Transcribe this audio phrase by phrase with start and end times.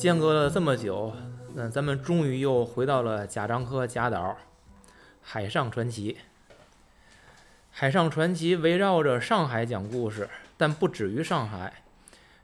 [0.00, 1.12] 间隔了这么久，
[1.54, 4.28] 嗯，咱们终于又回到了贾樟柯贾导
[5.20, 6.12] 《海上传奇》。
[7.70, 10.26] 《海上传奇》围绕着上海讲故事，
[10.56, 11.82] 但不止于上海。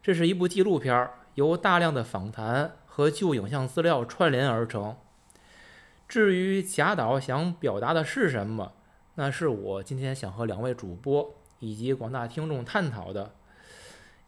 [0.03, 4.95] 这是一部纪录片，由大量的访谈和旧影像资料串联而成。
[6.07, 8.73] 至于贾导想表达的是什么，
[9.15, 13.33] 那是我今天想和两位主播以及广大听众探讨的。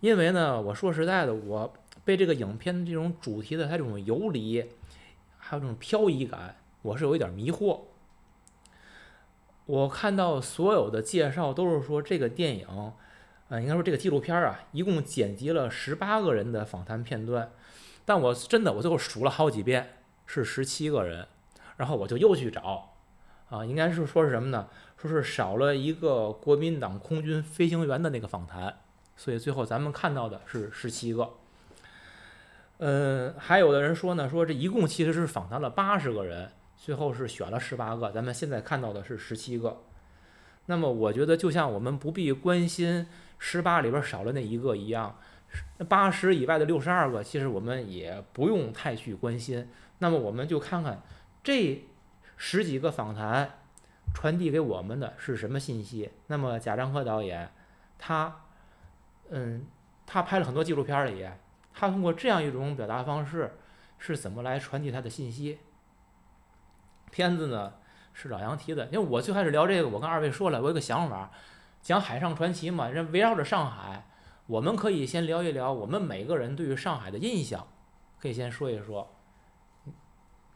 [0.00, 1.74] 因为呢，我说实在的，我
[2.08, 4.64] 被这个影片的这种主题的它这种游离，
[5.36, 7.80] 还有这种漂移感，我是有一点迷惑。
[9.66, 12.66] 我看到所有的介绍都是说这个电影，
[13.50, 17.52] 呃，应该说这个纪录片啊，一共剪辑了十八个人的访谈片段，
[18.06, 21.28] 但我真的我最后数了好几遍，是十七个人，
[21.76, 22.94] 然后我就又去找，
[23.50, 24.66] 啊，应该是说是什么呢？
[24.96, 28.78] 说是少了一个国民党空军飞行员的那个访谈。
[29.14, 31.28] 所以最后咱们看到的是十七个，
[32.78, 39.82] 嗯，还有的人说呢，说这一共其实是访谈了八十个人，最后是选了十八个，咱们现在看到的是十七个。
[40.66, 43.06] 那么我觉得就像我们不必关心
[43.38, 45.18] 十八里边少了那一个一样，
[45.88, 49.68] 八十以外的六十二个，其实我们也不用太去关心。
[49.98, 51.02] 那么我们就看看
[51.42, 51.84] 这
[52.36, 53.58] 十几个访谈
[54.14, 56.10] 传递给我们的是什么信息。
[56.28, 57.50] 那么贾樟柯导演
[57.98, 58.42] 他。
[59.30, 59.66] 嗯，
[60.06, 61.28] 他拍了很多纪录片里，
[61.78, 63.56] 他通过这样一种表达方式
[63.98, 65.60] 是怎么来传递他的信息？
[67.12, 67.74] 片子呢
[68.12, 71.30] 是老杨提的，因为我最开始聊这个，我跟二位说了，我有个想法，
[71.80, 74.08] 讲海上传奇嘛，人围绕着上海，
[74.48, 77.64] 我们可以先聊一聊我们每个人对于上海的印象，
[78.18, 79.14] 可以先说一说。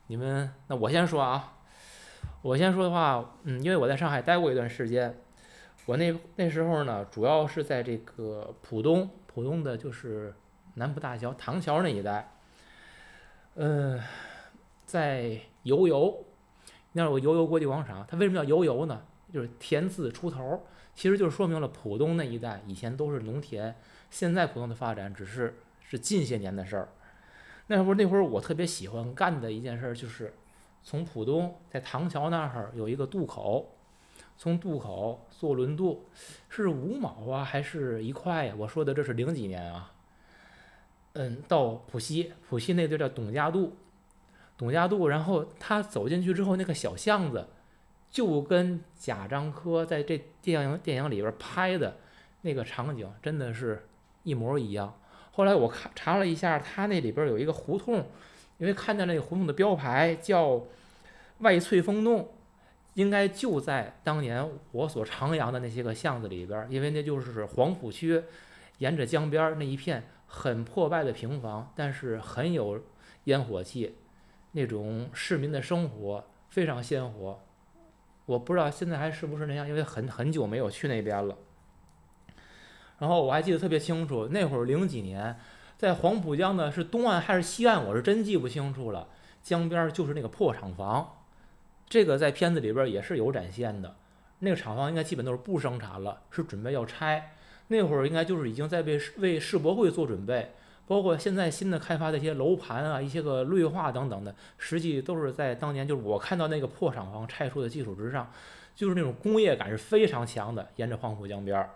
[0.09, 1.59] 你们，那我先说啊，
[2.43, 5.17] 我先说的话，嗯，因为我在上海待过一段时间。
[5.87, 10.35] 我那那时候呢，主要是在这个浦东，浦东的就是
[10.75, 12.33] 南浦大桥、唐桥那一带。
[13.55, 14.01] 嗯，
[14.87, 16.25] 在游游，
[16.93, 19.03] 那有个游游国际广场，它为什么叫游游呢？
[19.33, 23.75] 就是田字出头，其实就是说明了浦东那一带以前都是农田，
[24.11, 26.89] 现在浦东的发展只是是近些年的事儿。
[27.69, 30.35] 那会儿那会儿我特别喜欢干的一件事就是
[30.83, 33.71] 从浦东在唐桥那儿有一个渡口。
[34.37, 36.05] 从渡口坐轮渡
[36.49, 38.55] 是五毛啊，还是一块呀？
[38.59, 39.93] 我说的这是零几年啊。
[41.15, 43.77] 嗯，到浦西，浦西那地叫董家渡，
[44.57, 45.09] 董家渡。
[45.09, 47.47] 然后他走进去之后，那个小巷子
[48.11, 51.97] 就跟贾樟柯在这电影电影里边拍的
[52.43, 53.87] 那个场景真的是
[54.23, 54.99] 一模一样。
[55.33, 58.07] 后来我看查了一下，他那里边有一个胡同，
[58.59, 60.63] 因为看见那个胡同的标牌叫
[61.39, 62.29] 外翠峰洞。
[62.95, 68.23] 应该就在当年我所徜徉的那些个巷子里边，因为那就是黄浦区，
[68.77, 72.83] 沿着江边那一片很破败的平房，但是很有
[73.25, 73.97] 烟火气，
[74.53, 77.39] 那种市民的生活非常鲜活。
[78.25, 81.37] 我不知道现在还是不是那样，因为很很久没有去那边了。
[82.99, 85.39] 然后我还记得特别清楚，那会儿零几年，
[85.77, 89.09] 在黄浦江的是东岸还是西岸，我是真记不清楚了。
[89.43, 91.19] 江边就是那个破厂房。
[91.87, 93.97] 这个在片子里边也是有展现的，
[94.39, 97.35] 那个厂房应该基本都是不生产了，是准备要拆。
[97.69, 100.53] 那会儿应该就是已经在为为世博会做准备，
[100.87, 108.31] 包括现在新的开发的一些楼盘啊、一些个绿化等等的，实际都是在当年就是我看到那个破厂房拆除的基础之上，
[108.75, 110.69] 就是那种工业感是非常强的。
[110.77, 111.71] 沿着黄浦江边儿，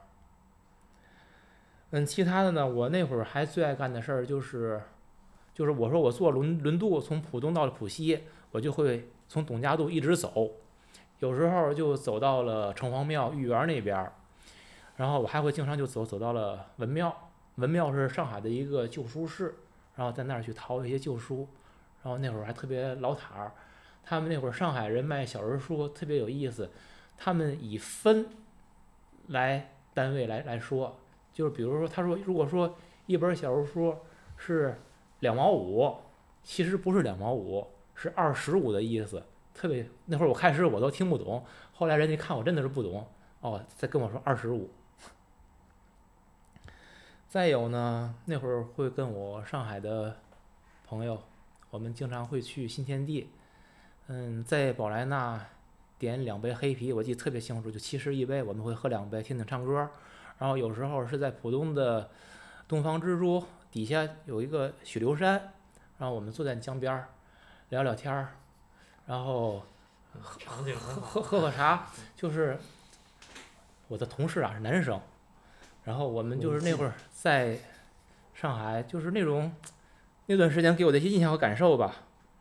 [1.90, 4.80] 嗯，其他的呢，我那会儿还最爱干的事儿就是，
[5.54, 8.20] 就是我说我坐轮轮渡从浦东到了浦西，
[8.50, 9.08] 我就会。
[9.28, 10.52] 从董家渡一直走，
[11.18, 14.12] 有时候就走到了城隍庙豫园那边儿，
[14.96, 17.14] 然后我还会经常就走走到了文庙。
[17.56, 19.54] 文庙是上海的一个旧书市，
[19.94, 21.48] 然后在那儿去淘一些旧书。
[22.02, 23.52] 然后那会儿还特别老塔儿，
[24.04, 26.70] 他们那会儿上海人卖小人书特别有意思，
[27.16, 28.26] 他们以分
[29.28, 30.96] 来单位来来说，
[31.32, 32.76] 就是比如说他说如果说
[33.06, 33.96] 一本小人书
[34.36, 34.80] 是
[35.20, 35.96] 两毛五，
[36.42, 37.66] 其实不是两毛五。
[37.98, 39.22] 是二十五的意思，
[39.54, 41.42] 特别那会儿我开始我都听不懂，
[41.72, 43.06] 后来人家看我真的是不懂，
[43.40, 44.68] 哦，再跟我说二十五。
[47.36, 50.16] 再有呢，那会儿会跟我上海的
[50.86, 51.22] 朋友，
[51.68, 53.28] 我们经常会去新天地，
[54.06, 55.38] 嗯，在宝莱纳
[55.98, 59.86] 点两杯黑啤，我记得特别清楚，就七十一杯，我们会喝两杯，听听唱歌。
[60.38, 62.08] 然后有时候是在浦东的
[62.66, 65.32] 东方之珠底下有一个许留山，
[65.98, 67.06] 然后我们坐在江边儿。
[67.68, 68.30] 聊聊天儿，
[69.04, 69.62] 然后
[70.22, 71.86] 喝喝喝喝喝茶，
[72.16, 72.58] 就是
[73.88, 74.98] 我的同事啊是男生，
[75.86, 77.58] 然后我们就是那会儿在
[78.34, 79.52] 上海，就是那种
[80.26, 81.94] 那段时间给我的一些印象和感受吧。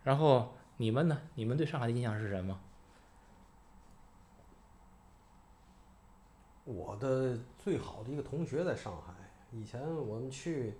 [0.03, 1.21] 然后你们呢？
[1.35, 2.59] 你们对上海的印象是什么？
[6.63, 9.13] 我的最好的一个同学在上海，
[9.51, 10.73] 以前我们去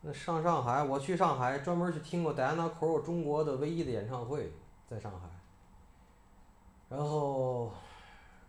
[0.00, 4.52] 那上上海，我去上海专门儿去听过戴安娜 Crow 中国的唯一的演唱会，
[4.88, 5.28] 在上海。
[6.88, 7.72] 然后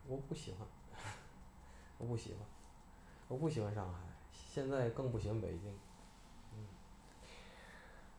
[0.08, 0.68] 我不喜欢，
[2.00, 2.40] 我不喜欢，
[3.28, 4.00] 我不喜欢上海，
[4.32, 5.72] 现在更不喜欢北京。
[6.54, 6.66] 嗯，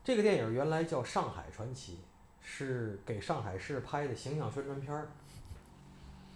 [0.03, 1.95] 这个电影原来叫《上海传奇》，
[2.41, 5.09] 是给上海市拍的形象宣传片儿。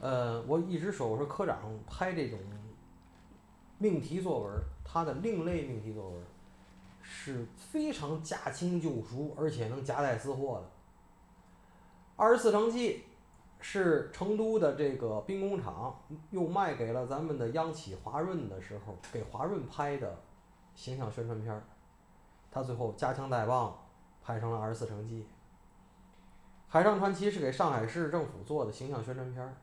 [0.01, 2.39] 呃，我一直说，我说科长拍这种
[3.79, 6.23] 命题作文儿，他的另类命题作文
[7.03, 10.71] 是非常驾轻就熟，而且能夹带私货的。
[12.15, 13.05] 二十四城记
[13.61, 16.01] 是成都的这个兵工厂
[16.31, 20.17] 又卖给了咱们的央企华润的时候，给华润拍的
[20.75, 21.63] 形象宣传片，
[22.51, 23.77] 他最后夹枪带棒
[24.23, 25.27] 拍成了二十四城记。
[26.69, 29.57] 海上传奇是给上海市政府做的形象宣传片。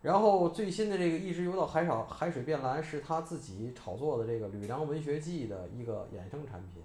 [0.00, 6.82] 然后最新的这个《一直游到海草海水变蓝》是他自己炒作的这个《吕梁文学记》的一个衍生产品，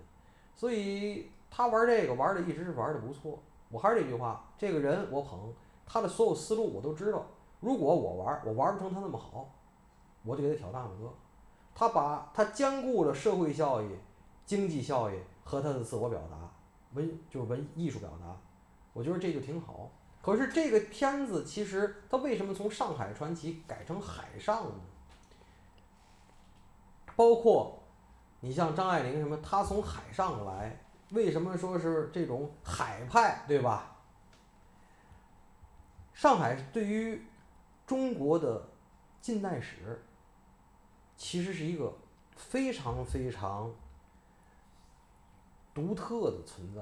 [0.55, 3.37] 所以他玩这个玩的一直是玩的不错。
[3.69, 5.53] 我还是这句话，这个人我捧，
[5.85, 7.25] 他的所有思路我都知道。
[7.59, 9.49] 如果我玩，我玩不成他那么好，
[10.23, 11.13] 我就给他挑大拇哥。
[11.75, 13.87] 他把他兼顾了社会效益、
[14.45, 16.37] 经济效益和他的自我表达，
[16.93, 18.35] 文就是文艺术表达，
[18.93, 19.89] 我觉得这就挺好。
[20.21, 24.75] 可是这个片子其实它为什么从《上海传奇》改成《海上》呢？
[27.15, 27.79] 包括
[28.39, 30.79] 你像张爱玲什么，她从海上来，
[31.11, 33.92] 为什么说是这种海派，对吧？
[36.13, 37.25] 上海对于
[37.85, 38.69] 中国的
[39.19, 40.03] 近代史，
[41.15, 41.93] 其实是一个
[42.35, 43.73] 非常非常
[45.73, 46.81] 独特的存在。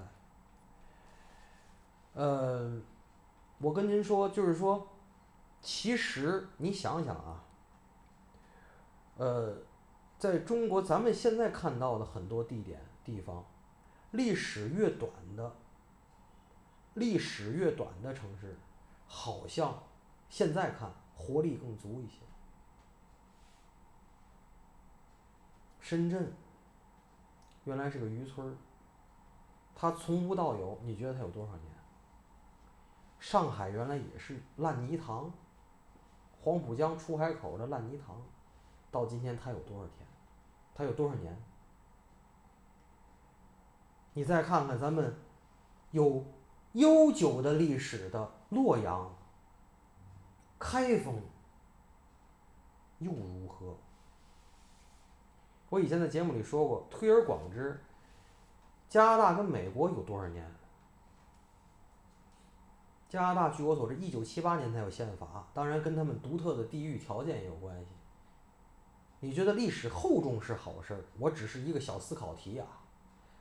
[2.14, 2.82] 呃。
[3.64, 4.88] 我跟您说，就是说，
[5.62, 7.44] 其实你想想啊，
[9.18, 9.56] 呃，
[10.18, 13.46] 在中国咱们现在看到的很多地点地方，
[14.10, 15.56] 历史越短的，
[16.96, 18.58] 历史越短的城市，
[19.14, 19.78] 好像
[20.30, 22.22] 现在看活力更足一些。
[25.82, 26.34] 深圳
[27.66, 28.56] 原来是个渔村儿，
[29.76, 31.66] 它从无到有，你觉得它有多少年？
[33.20, 35.30] 上海原来也是烂泥塘，
[36.42, 38.16] 黄浦江出海口的烂泥塘，
[38.90, 40.08] 到今天它有多少天？
[40.74, 41.38] 它有多少年？
[44.14, 45.14] 你再看看咱们
[45.92, 46.26] 有
[46.72, 49.10] 悠久的历史的洛阳、
[50.60, 51.22] 开封，
[53.00, 53.76] 又如何？
[55.70, 57.82] 我以前在节目里说过，推而广之，
[58.90, 60.46] 加拿大跟美国有多少年？
[63.08, 67.88] 加拿大据我所知，一九七八年才有宪法，当然跟他们独特的地域条件也有关系。
[69.22, 71.06] 你觉得历史厚重是好事儿？
[71.18, 72.68] 我只是一个小思考题啊。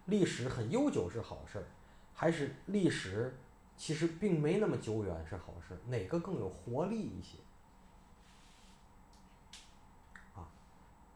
[0.05, 1.67] 历史很悠久是好事儿，
[2.15, 3.37] 还是历史
[3.81, 5.75] 其实并没那么久远是好事？
[5.87, 7.39] 哪个更有活力一些？
[10.35, 10.47] 啊，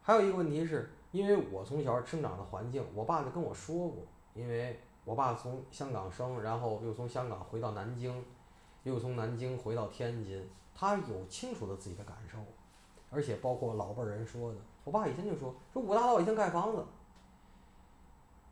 [0.01, 4.03] 还有一个问题是，因为我从小生长的环境，我爸就跟我说过，
[4.33, 8.25] 因为我爸从香港生，然后又从香港回到南京。
[8.81, 12.39] 又从南京回到天津，他有清楚的自己的感受，
[13.11, 14.57] 而且包括老辈人说的。
[14.83, 16.83] 我爸以前就说，说五大道以前盖房子，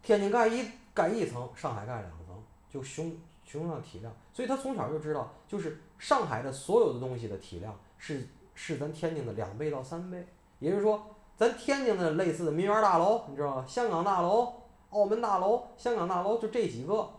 [0.03, 3.15] 天津盖一盖一层，上海盖两层，就凶
[3.59, 4.13] 熊样体量。
[4.33, 10.25] 所以他从小就知道，就是上海的所有的东西的体量是是咱天津的两倍到三倍。
[10.59, 11.05] 也就是说，
[11.35, 13.65] 咱天津的类似的民园大楼，你知道吗？
[13.67, 14.53] 香港大楼、
[14.89, 17.09] 澳门大楼、香港大楼，就这几个，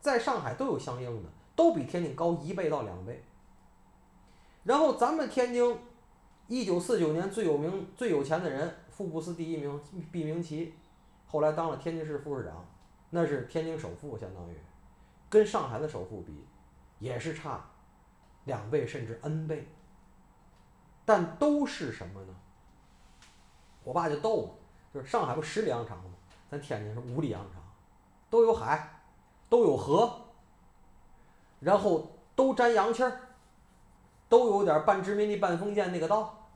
[0.00, 1.28] 在上海都有相应的。
[1.54, 3.22] 都比天津高一倍到两倍。
[4.64, 5.78] 然后咱们天津，
[6.48, 9.80] 一九四九年最有名、最有钱的人，福布斯第一名
[10.10, 10.72] 毕明奇，
[11.26, 12.64] 后来当了天津市副市长，
[13.10, 14.56] 那是天津首富，相当于
[15.32, 16.46] 跟上海的首富比，
[16.98, 17.64] 也是差
[18.44, 19.66] 两倍甚至 N 倍。
[21.06, 22.34] 但都是什么呢？
[23.82, 24.52] 我爸就逗嘛，
[24.92, 26.10] 就是上海不十里洋场吗？
[26.50, 27.62] 咱天津是五里洋场，
[28.28, 29.00] 都有海，
[29.48, 30.20] 都有河。
[31.60, 33.18] 然后都沾洋气儿，
[34.28, 36.50] 都有点半殖民地半封建那个道，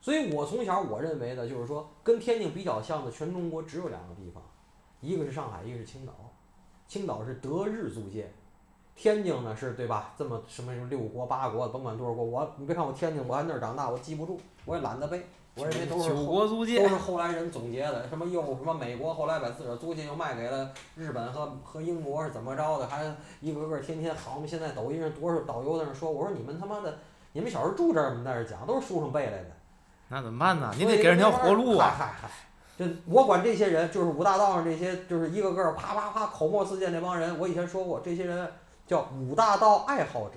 [0.00, 4.42] 所以我从小我认为的就是说，跟天津比较像的全中国只有两个地方，
[5.00, 6.12] 一个是上海，一个是青岛。
[6.86, 8.30] 青岛是德日租界，
[8.94, 10.12] 天津呢是对吧？
[10.18, 15.24] 这么什么什么六国八国，甭管多少国，我你别看我天津，我在那儿长大，我记不住，我也懒得背。
[15.56, 23.04] 我认为都是九后国租界都是后来人总结的，什么又什么美国后来把自个儿租界又卖给了日本和和英国是怎么着的，还
[23.40, 26.98] 一个个天天好嘛，现在抖音上多少导游在那说，我说你们他妈的，
[27.32, 28.22] 你们小时候住这儿吗？
[28.24, 29.50] 在这儿讲都是书上背来的。
[30.08, 30.72] 那怎么办呢？
[30.76, 31.94] 你得给人条活路啊！
[31.98, 32.30] 嗨嗨嗨，
[32.80, 38.50] 这我管这些人就是五大道上这些，就是一个个儿啪啪啪口沫四溅那帮人，我以前说过，这些人
[38.86, 40.36] 叫五大道爱好者，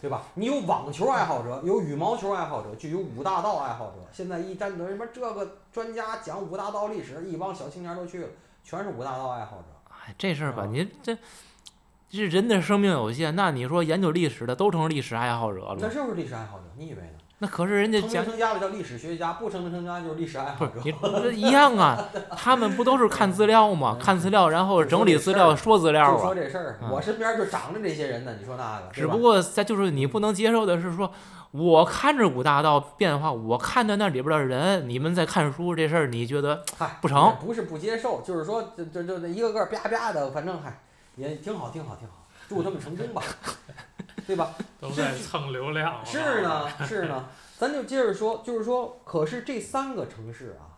[0.00, 0.22] 对吧？
[0.34, 3.94] 你有网球爱好者，有羽毛球爱好者，就有五大道爱好者。
[4.12, 8.28] 现在一沾得什么这个专家讲五大道历史，一帮小青年都去了，
[8.62, 9.64] 全是五大道爱好者。
[9.90, 11.18] 哎，这事儿吧，您这
[12.08, 15.76] 这人的生命有限，那你说研究历史的都成历史爱好者了？
[15.80, 17.17] 那就是历史爱好者，你以为呢？
[17.40, 20.80] 那可是人家讲成家的叫历史学家，不成名成家就是历史爱好者。
[20.80, 22.08] 不是你这一样啊？
[22.36, 23.96] 他们不都是看资料吗？
[24.00, 26.34] 看资料，然后整理资料，说资料就说啊。
[26.34, 28.34] 这事儿，嗯我身边就长着这些人呢。
[28.40, 31.12] 你说那个，只不过在就是你不能接受的是说，
[31.52, 40.80] 我看着五大道变化，我看着那里边的人，你们在看书这事儿，你觉得嗨，不成不是不接受，就是说，就就就那一个个啪啪的，反正嗨，
[41.14, 43.22] 也挺好，挺好，挺好，祝他们成功吧，
[44.28, 44.54] 对吧？
[44.78, 46.04] 都在蹭流量。
[46.04, 50.76] 是呢，是呢，咱就接着说，就是说，可是这三个城市啊，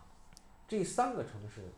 [0.69, 1.69] 这三个城市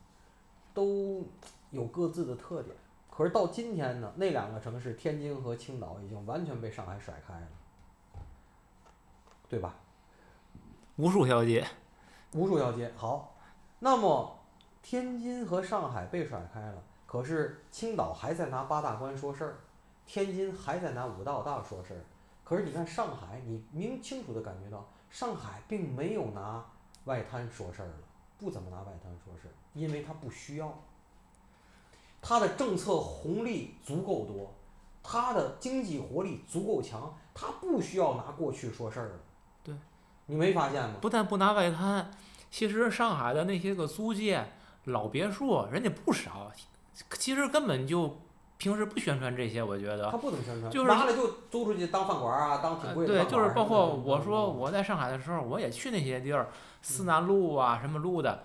[0.71, 1.25] 都
[1.71, 2.75] 有各自的特点。
[3.09, 7.47] 可是到今天呢，那两个城市天津和青岛已经完全被上海甩开了，
[9.49, 9.73] 对吧？
[10.97, 11.65] 无数条街，
[12.33, 12.93] 无数条街。
[12.95, 13.35] 好，
[13.79, 14.39] 那么
[14.83, 19.57] 天津和上海被甩开了，可是青岛还在拿八大关说事儿，
[20.05, 22.01] 天津还在拿五道大说事儿。
[22.43, 26.63] 可是你看上海，你明清楚的感觉到上海并没有拿
[27.05, 27.95] 外滩说事儿了，
[28.37, 30.77] 不怎么拿外滩说事儿，因为它不需要。
[32.21, 34.53] 它的政策红利足够多，
[35.01, 39.19] 它的经济活力足够强，它不需要拿过去说事儿了。
[39.63, 39.75] 对，
[40.25, 40.95] 你没发现吗？
[41.01, 42.11] 不但不拿外滩，
[42.49, 44.45] 其实上海的那些个租界、
[44.85, 46.51] 老别墅，人家不少，
[47.11, 48.17] 其实根本就
[48.63, 50.15] 平时不宣传这些，我觉得他。
[50.15, 56.47] 不怎么宣传，就是拿了就租出去当饭馆儿啊，当挺贵的饭就是包括我嗯说我在上海的时候，我也去那些地儿，
[56.81, 58.43] 思南路啊，什么路的，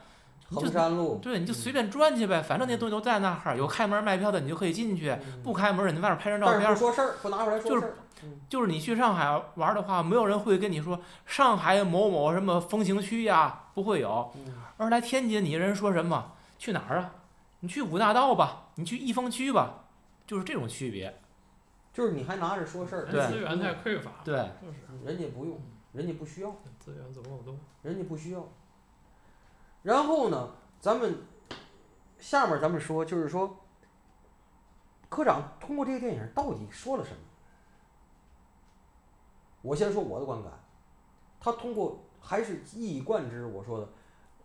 [0.51, 7.95] 就衡山路，对，你就随便转去呗，反正那些东西都在那儿，有开门卖票的你就可以进去，嗯不开门儿你在外面拍张照片说事儿，不拿出来说就是事儿，
[8.25, 14.33] 嗯就是你去上海玩儿的话，没有人会跟你说上海某某什么风情区呀，不会有。
[14.35, 16.33] 嗯而来天津，你人说什么？
[16.59, 17.11] 去哪儿啊？
[17.61, 19.75] 你去五大道吧，你去益丰区吧，
[20.29, 21.13] 就是这种区别。
[21.93, 24.21] 就是你还拿着说事儿，对资源太匮乏。
[24.25, 25.59] 对就是嗯人家不用，
[25.93, 27.57] 人家不需要，资源足够多。
[27.83, 28.47] 人家不需要。
[29.83, 31.17] 然后呢，咱们
[32.19, 33.59] 下面咱们说，就是说，
[35.09, 37.19] 科长通过这个电影到底说了什么？
[39.63, 40.53] 我先说我的观感，
[41.41, 43.89] 他通过还是一以贯之我说的，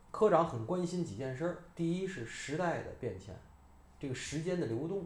[0.10, 1.63] 科长很关心几件事儿。
[1.75, 3.36] 第一是时代的变迁，
[4.00, 5.06] 这个时间的流动，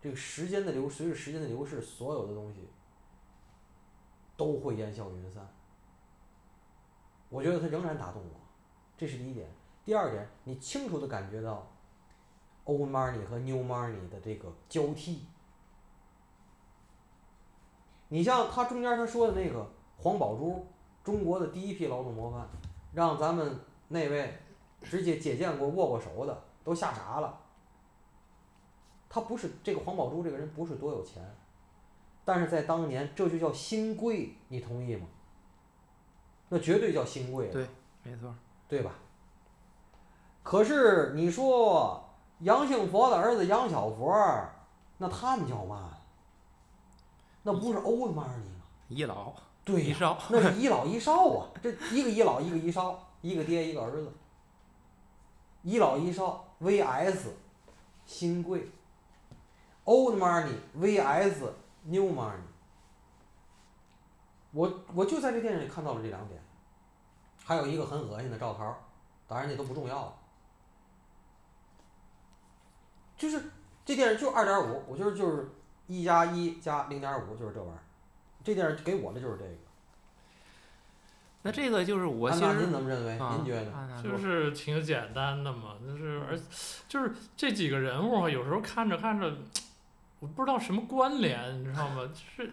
[0.00, 2.68] 这个时间的流，随着时间的流逝，所有的东西
[4.36, 5.46] 都会烟消云散。
[7.28, 8.40] 我觉得他仍然打动我，
[8.96, 9.48] 这是第一点。
[9.84, 11.66] 第二点，你清楚的感觉到
[12.64, 15.26] old money 和 new money 的这个交替。
[18.08, 20.64] 你像他中间他说的那个黄宝珠，
[21.02, 22.48] 中国的第一批劳动模范，
[22.92, 24.38] 让咱们那位
[24.82, 27.40] 直接接见过、握过手的都吓傻了。
[29.16, 31.24] 他不是这个黄宝珠这个人不是多有钱，
[32.22, 35.06] 但是在当年这就叫新贵，你同意吗？
[36.50, 37.52] 那绝对叫新贵了。
[37.54, 37.66] 对
[38.02, 38.34] 没错。
[38.68, 38.92] 对吧？
[40.42, 42.06] 可是你说
[42.40, 44.14] 杨兴佛的儿子杨小佛，
[44.98, 45.96] 那他们叫嘛？
[47.42, 48.64] 那不是 old money 吗？
[48.88, 49.32] 一老
[49.64, 54.12] 对呀、一少，那是一老一少啊，这一个一老一个一少，一个爹一个儿子，
[55.62, 57.28] 一老一少 vs
[58.04, 58.68] 新贵
[59.86, 61.50] ，old money vs
[61.84, 62.36] new money。
[64.52, 66.40] 我我就在这电影里看到了这两点，
[67.44, 68.76] 还有一个很恶心的赵涛，
[69.26, 70.14] 当然那都不重要了，
[73.16, 73.42] 就是
[73.84, 75.50] 这电影就二点五，我觉得就是
[75.86, 77.82] 一加一加零点五就是这玩意儿，
[78.42, 79.50] 这电影给我的就是这个。
[81.42, 83.18] 那这个就是我安娜，其实您怎么认为？
[83.18, 84.02] 啊您觉得？
[84.02, 86.36] 就是挺简单的嘛，就是而
[86.88, 89.32] 就是这几个人物啊，有时候看着看着，
[90.26, 92.02] 我不知道什么关联，你知道吗？
[92.12, 92.50] 就是，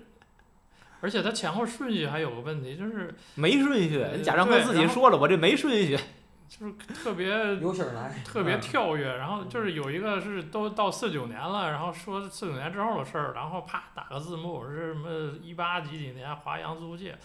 [1.01, 5.97] 而且它前后顺序还有个问题，就是没顺序，呃贾樟柯自己说了，我这没顺序。
[6.47, 7.25] 就是特别
[7.55, 8.13] 有心儿来。
[8.23, 17.17] 特别嗯跳跃，然后就是有一个是都到四九年了，然后说四九年之后的事儿，然后啪打个字幕是什么一八几几年华阳租界，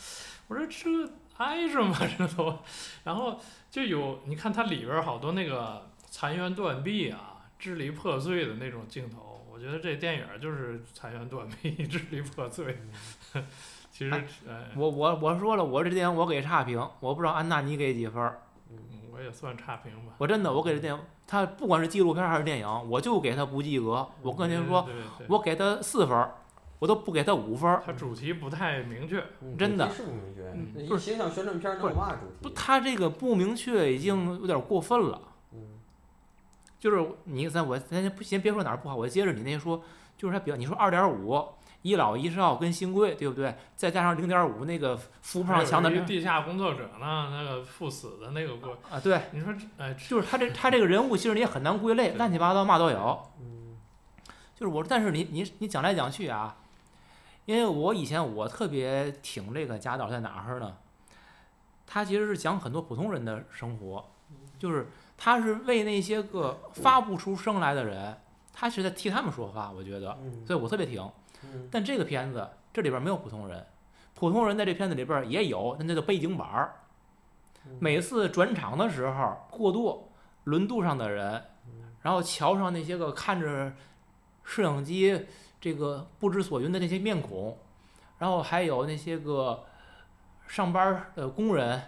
[0.47, 2.59] 我说这挨着吗， 这都，
[3.05, 3.39] 然后
[3.71, 12.79] 就有你看它里边好多那个残垣断壁啊、支离破碎的那种镜头，我觉得这电影儿就是残垣断壁、 支离破碎。
[13.91, 14.13] 其实，
[14.49, 18.43] 哎，我我我说了，我这电影我给差评，我不知道安娜你给几分儿？
[18.71, 18.79] 嗯
[19.13, 20.13] 我也算差评吧。
[20.19, 24.09] 我真的我给这电影，它不管是纪录片还是电影，我就给它不及格。
[24.23, 26.35] 我跟您说，对对对，我给它四分儿，
[26.79, 27.83] 我都不给他五分儿。
[27.85, 29.21] 它主题不太明确。
[29.41, 32.55] 嗯真的主题是不明确嗯，那不是一形象宣传片儿能不是有嘛主不，题？
[32.55, 35.21] 它这个不明确已经有点过分了。
[36.79, 39.83] 嗯就是你咱我咱先不先别说哪儿不好，我接着你那说，
[40.17, 41.45] 就是他比较你说二点五
[41.83, 43.55] 一老一少跟新贵对不对？
[43.77, 53.23] 再加上零点五那个扶不上墙的地下工作者呢，那个赴死的那个过，啊，对，你说这哎，就是他这他这个人物其实你也很难归类，乱七八糟嘛都有。
[53.41, 53.77] 嗯
[54.55, 56.57] 就是我，但是你你你讲来讲去啊，
[57.45, 60.77] 因为我以前我特别挺这个贾导在哪儿呢？
[61.87, 64.05] 他其实是讲很多普通人的生活，
[64.59, 68.17] 就是他是为那些个发不出声来的人，
[68.53, 71.03] 他是在替他们说话，我觉得，嗯所以我特别挺。
[71.43, 73.67] 嗯但这个片子这里边没有普通人，
[74.15, 76.77] 普通人在这片子里边也有，那叫背景板儿。
[77.67, 80.09] 嗯每次转场的时候过渡，
[80.45, 81.43] 轮渡上的人，
[82.01, 83.73] 然后桥上那些个看着
[84.45, 85.27] 摄影机
[85.61, 87.59] 这个不知所云的那些面孔，
[88.19, 89.65] 然后还有那些个
[90.47, 91.83] 上班儿的工人，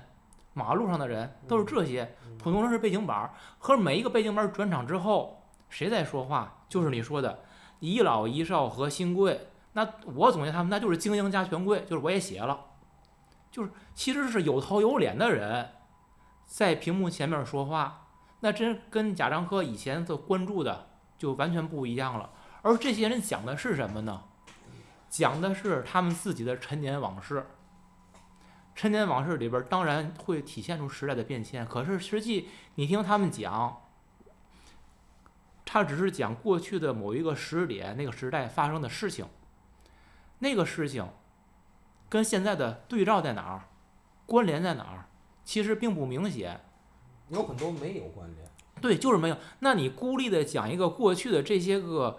[0.52, 2.14] 马路上的人，都是这些。
[2.42, 6.64] 普通人是背景板儿，可是每一个背景板转场之后，谁在说话？
[6.68, 7.44] 就是你说的
[7.80, 9.48] 一老一少和新贵。
[9.72, 12.58] 那我总结他们，那就是精英加权贵，就是我也写了，
[13.50, 15.70] 就是其实是有头有脸的人
[16.46, 18.08] 在屏幕前面说话，
[18.40, 22.30] 那真跟贾樟柯以前的关注的就完全不一样了。
[22.62, 24.22] 而这些人讲的是什么呢？
[25.08, 27.46] 讲的是他们自己的陈年往事。
[28.74, 33.82] 陈年往事里边当然会体现出时代的变迁，可是实际你听他们讲，
[35.66, 39.26] 他只是讲过去的某一个时点、那个时代发生的事情，
[40.38, 41.06] 那个事情
[42.08, 43.68] 跟现在的对照在哪儿，
[44.24, 45.04] 关联在哪儿，
[45.44, 46.60] 其实并不明显。
[47.28, 48.50] 有很多没有关联。
[48.80, 49.36] 对，就是没有。
[49.58, 52.18] 那你孤立的讲一个过去的这些个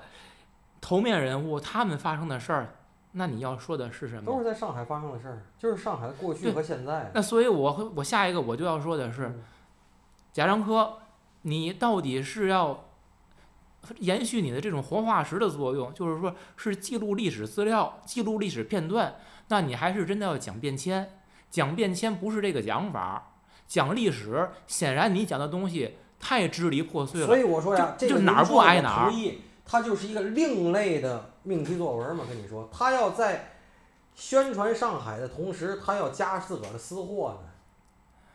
[0.80, 2.76] 头面人物他们发生的事儿，
[3.14, 4.40] 那你要说的是什么都？
[4.40, 7.12] 是在上海发生的事儿，就是上海的过去和现在。
[7.14, 9.44] 那所以我会我下一个我就要说的是，嗯
[10.32, 10.98] 贾樟柯，
[11.42, 12.86] 你到底是要
[13.98, 19.16] 延续你的这种活化石的作用，就是说是记录历史资料、记录历史片段，
[19.50, 21.18] 那你还是真的要讲变迁。
[21.50, 23.34] 讲变迁不是这个讲法，
[23.68, 27.28] 讲历史，显然你讲的东西太支离破碎了。
[27.28, 29.12] 所以我说呀，这个就哪儿不挨哪儿
[29.66, 32.24] 它就是一个另类的命题作文嘛。
[32.28, 33.54] 跟你说，他要在
[34.16, 37.50] 宣传上海的同时，他要加自个儿的私货呢，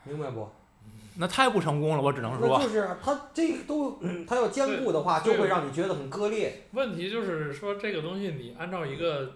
[0.03, 0.47] 明白不？
[1.19, 6.67] 那太不成功了，我只能那说，就是他这个都， 他要兼顾的话，就会让你觉得很割裂。
[6.73, 9.33] 问题就是说这个东西你按照一个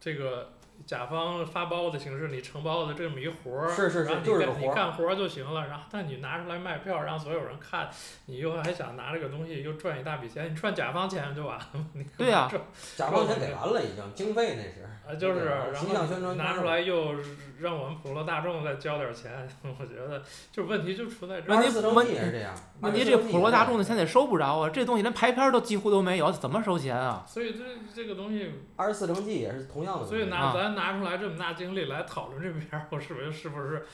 [0.00, 0.50] 这个
[0.86, 7.88] 甲方发包的形式，你承包的这么一活儿，是是是然后你干你就是个活儿干活儿就行了，然后但你拿出来卖票让所有人看，
[8.26, 11.86] 你又还想拿这个东西又赚一大笔钱，你赚甲方钱就完了吗。
[12.16, 12.60] 对呀赚
[12.96, 14.86] 甲方钱给完了，已经经费那是。
[15.06, 17.14] 啊，就是，然后拿出来又
[17.58, 21.56] 让我们普罗大众再交点儿钱， 我觉得就问题就出在这儿。
[21.56, 22.54] 问题二十四城问记也是这样。
[22.80, 27.24] 问题这普罗大众的钱得收不着啊，这东西连排片儿都几乎都没有，怎么收钱啊？
[27.26, 27.64] 所以这
[27.94, 30.06] 这个东西，二十四城记也是同样的。
[30.06, 33.86] 所以拿啊咱拿出来这么大精力来讨论这片儿，我是不是是不是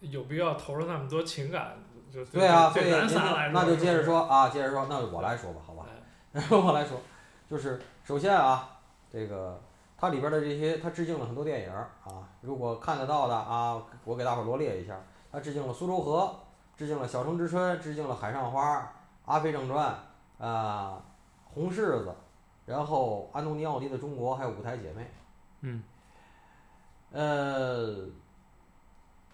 [0.00, 1.76] 有必要投入那么多情感？
[2.12, 4.04] 就对啊，所以对咱仨来说，那就接着。
[4.04, 5.86] 说啊，接着说，那我来说吧，好吧？
[5.88, 5.92] 哎
[6.32, 6.98] 然后我来说，
[7.50, 8.68] 就是首先啊，
[9.10, 9.60] 这个
[9.98, 12.28] 它里边的这些，它致敬了很多电影儿啊。
[12.40, 14.98] 如果看得到的啊，我给大伙儿罗列一下，
[15.30, 16.20] 它致敬了《苏州河》，
[16.82, 18.78] 致敬了《小城之春》，致敬了《海上花》
[19.24, 19.96] 《阿飞正传》
[20.44, 21.00] 啊，
[21.54, 22.08] 《红柿子》，
[22.66, 25.02] 然后安东尼奥尼的《中国》，还有《舞台姐妹》。
[25.60, 25.80] 嗯，
[27.12, 28.04] 呃，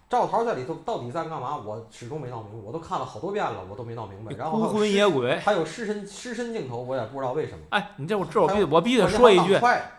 [0.09, 1.55] 赵桃在里头到底在干嘛？
[1.57, 4.35] 我始终没闹明白，我都看了好多遍了，我都没闹明白。
[4.35, 5.37] 然后孤魂野鬼。
[5.37, 7.59] 还有尸身尸身镜头，我也不知道为什么。
[7.69, 9.53] 哎，你这我这我必我必须得说一句，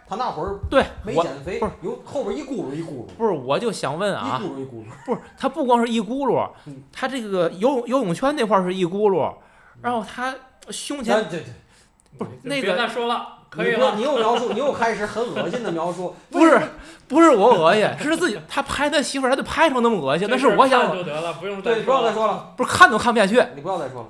[0.08, 4.86] 他那会儿对我没减肥不是，有后边一咕噜一咕噜，不是，我就想问一啊，咕噜一咕噜。
[5.06, 9.32] 不是，他不光是一咕噜嗯，他这个游泳游泳圈那块是一咕噜，
[9.80, 10.34] 然后他
[10.70, 11.24] 胸前
[12.18, 13.96] 不是那个再说了，可以了。
[13.96, 16.14] 你又描述，你又开始很恶心的描述。
[16.30, 16.58] 不是
[17.08, 22.12] 不是我恶心，是自己他拍他媳妇儿，他就拍成那么恶心，那是我想看就得了，不用对，再不要再。
[22.12, 24.08] 说了，不是看都看不下去，你不要再说了，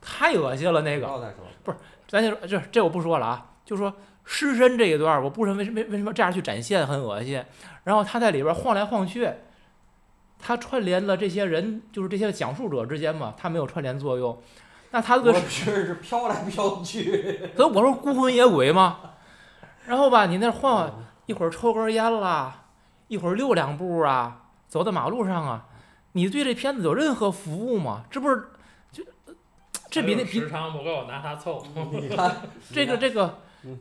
[0.00, 1.06] 太恶心了那个。
[1.06, 1.76] 不要再说了。
[2.08, 3.92] 咱就说这这我不说了啊，就说
[4.24, 7.44] 尸身这一段，我不知道为什么为什么这样去展现很恶心。
[7.84, 9.28] 然后他在里边晃来晃去，
[10.38, 14.40] 他串联了这些人，就是这些讲述者之间嘛，他没有串联作用。
[14.90, 17.50] 那他这个是是飘来飘去。
[17.56, 18.98] 所以我说孤魂野鬼嘛。
[19.86, 22.66] 然后吧，你那晃一会儿抽根烟啦，
[23.08, 25.66] 一会儿溜两步啊，走在马路上啊，
[26.12, 28.04] 你对这片子有任何服务吗？
[28.10, 28.48] 这不是
[28.90, 29.02] 就
[29.90, 31.64] 这比那比时长不够，拿它凑。
[31.92, 32.36] 你看
[32.72, 33.78] 这个这个嗯，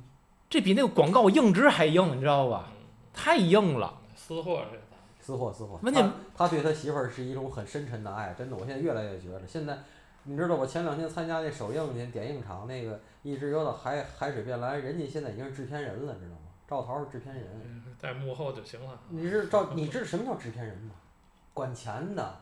[0.49, 2.65] 这比那个广告硬直还硬，你知道吧？
[2.67, 2.73] 嗯
[3.19, 3.91] 太硬了。
[4.15, 4.83] 私货这个。
[5.19, 5.79] 私货私货。
[5.81, 9.41] 问题他他对他媳妇儿是一种很深沉的爱，真的，我现在越来越觉得。
[9.47, 9.79] 现在
[10.29, 16.41] 你知道我前两天参加那首映去点映场那个一直游到海海水变蓝，人家现在已经是制片人了，知道吗？
[16.67, 17.45] 赵涛是制片人。
[17.63, 18.99] 嗯在幕后就行了。
[19.07, 20.91] 你是赵，你知道什么叫制片人吗？
[21.53, 22.37] 管钱的，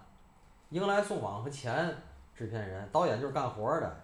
[0.70, 1.96] 迎来送往和钱，
[2.34, 3.96] 制片人，导演就是干活儿的，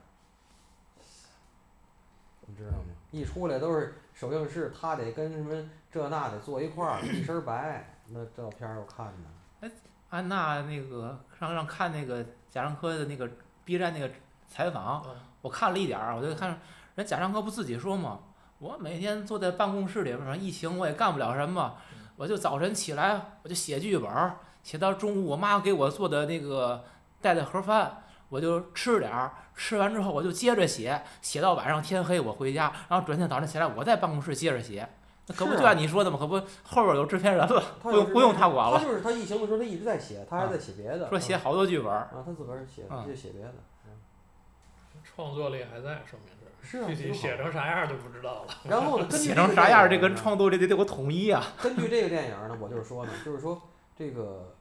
[2.45, 2.85] 你知道吗？
[3.09, 9.69] 一出来都是首映式，他得跟什么这那得坐一块儿，一身白，那照片儿我看着，
[10.11, 13.27] 安娜那个让让看那个贾樟柯的那个
[13.71, 14.09] B 站那个
[14.49, 16.59] 采访，嗯我看了一点儿，我就看
[16.95, 18.19] 人贾樟柯不自己说吗？
[18.59, 21.77] 我每天坐在办公室里边儿，疫情我也干不了什么，
[22.17, 26.83] 我就早晨起来我就写剧本儿，写到中午我妈给我做的那个
[27.21, 34.87] 带的盒饭，我就吃点儿，吃完之后我就接着写，写到晚上天黑我回家，然后转天早上起来我在办公室接着写。
[35.31, 36.17] 那可不就按你说的吗？
[36.19, 41.99] 可不后边儿有制片人了，他不用不用他管了，他就是他疫情的时候他一直在写，他还在写别的，说写啊好多剧本儿。
[42.13, 43.53] 啊，他自个儿写他就写别的，
[45.03, 46.41] 创作力还在，说明是。
[46.63, 48.53] 是啊，具体写成啥样就不知道了。
[48.69, 51.43] 然后呢，根据写这个成啥样儿，这电影呢跟创作这得得我统一啊。
[51.59, 53.59] 根据这个电影儿呢，我就是说呢，就是说
[53.97, 54.53] 这个，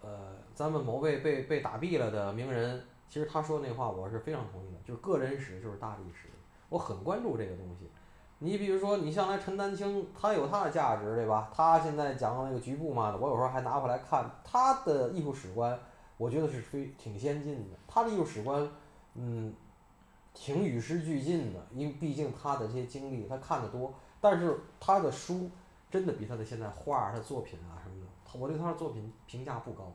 [0.00, 6.28] 呃，咱们某位被被打毙了的名人，其实他说那话我是非常同意的，就是个人史就是大历史，
[6.68, 7.90] 我很关注这个东西。
[8.42, 11.50] 你比如说，你像来陈丹青，他有他的价值，对吧？
[11.54, 15.78] 他现在讲的那个局部嘛的，我有时候还拿回来看他的艺术史观，
[16.16, 17.76] 我觉得是非挺先进的。
[17.86, 18.66] 他的艺术史观，
[19.14, 19.54] 嗯，
[20.32, 25.50] 挺与时俱进的，因为毕竟他的这些经历，他看得多，但是他的书
[25.90, 29.92] 真的比他的现在画、他的作品啊什么的，他我对他的作品评价不高，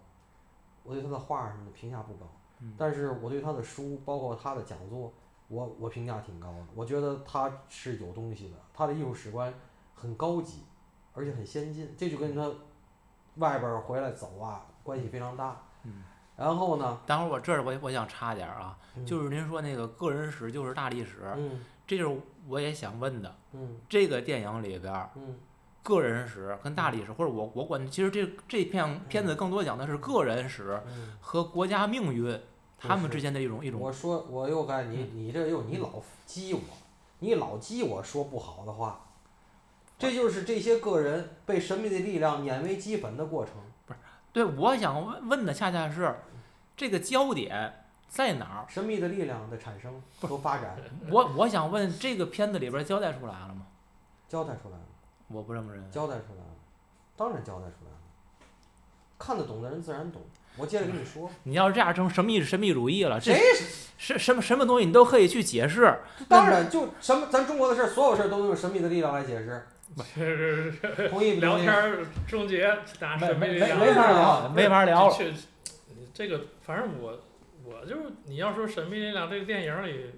[0.84, 2.28] 我对他的画什么的评价不高，
[2.60, 5.12] 嗯但是我对他的书，包括他的讲座，
[5.48, 9.54] 我我评价挺高的，我觉得他是有东西的，他的艺术史观
[9.94, 10.64] 很高级，
[11.14, 12.50] 而且很先进，这就跟他
[13.36, 15.62] 外边儿回来走啊关系非常大。
[15.84, 16.04] 嗯
[16.38, 23.34] 然后呢，等会儿我这儿我我想插点儿啊，嗯就是您说那个个人史就是大历史，嗯这就是我也想问的。
[23.54, 25.40] 嗯这个电影里边儿，嗯
[25.82, 32.38] 个人史跟大历史，或者我我管，其实这这片片子更多讲的是个人史嗯，和国家命运
[32.88, 36.60] 他们之间的一种一种我说我又该你你这又你老激我，
[37.20, 39.06] 你老激我说不好的话，
[39.98, 43.54] 这就是这些个人被神秘的力量碾为齑粉的过程。
[43.86, 44.00] 不是
[44.34, 46.16] 对，我想问问的恰恰是
[46.76, 48.66] 这个焦点在哪儿？
[48.68, 50.78] 神秘的力量的产生和发展
[51.10, 53.68] 我我想问这个片子里边交代出来了吗？
[54.28, 54.84] 交代出来了，
[55.28, 55.90] 我不这么认为。
[55.90, 56.56] 交代出来了，
[57.16, 57.98] 当然交代出来了。
[59.18, 60.22] 看得懂的人自然懂。
[60.58, 63.42] 我接着跟你说，你要是这样成神秘神秘主义了，这谁
[63.98, 66.00] 是什么什么东西你都可以去解释。
[66.30, 69.66] 当然就什么咱中国的事儿，所有事儿都能用神秘的力量来解释，
[70.14, 71.74] 是是同意不同意聊天？
[71.74, 72.68] 儿终结，
[73.00, 75.18] 拿没神秘力量没没法聊，没法聊了。
[76.14, 77.20] 这个反正我
[77.66, 80.12] 我就是你要说神秘力量这个电影里，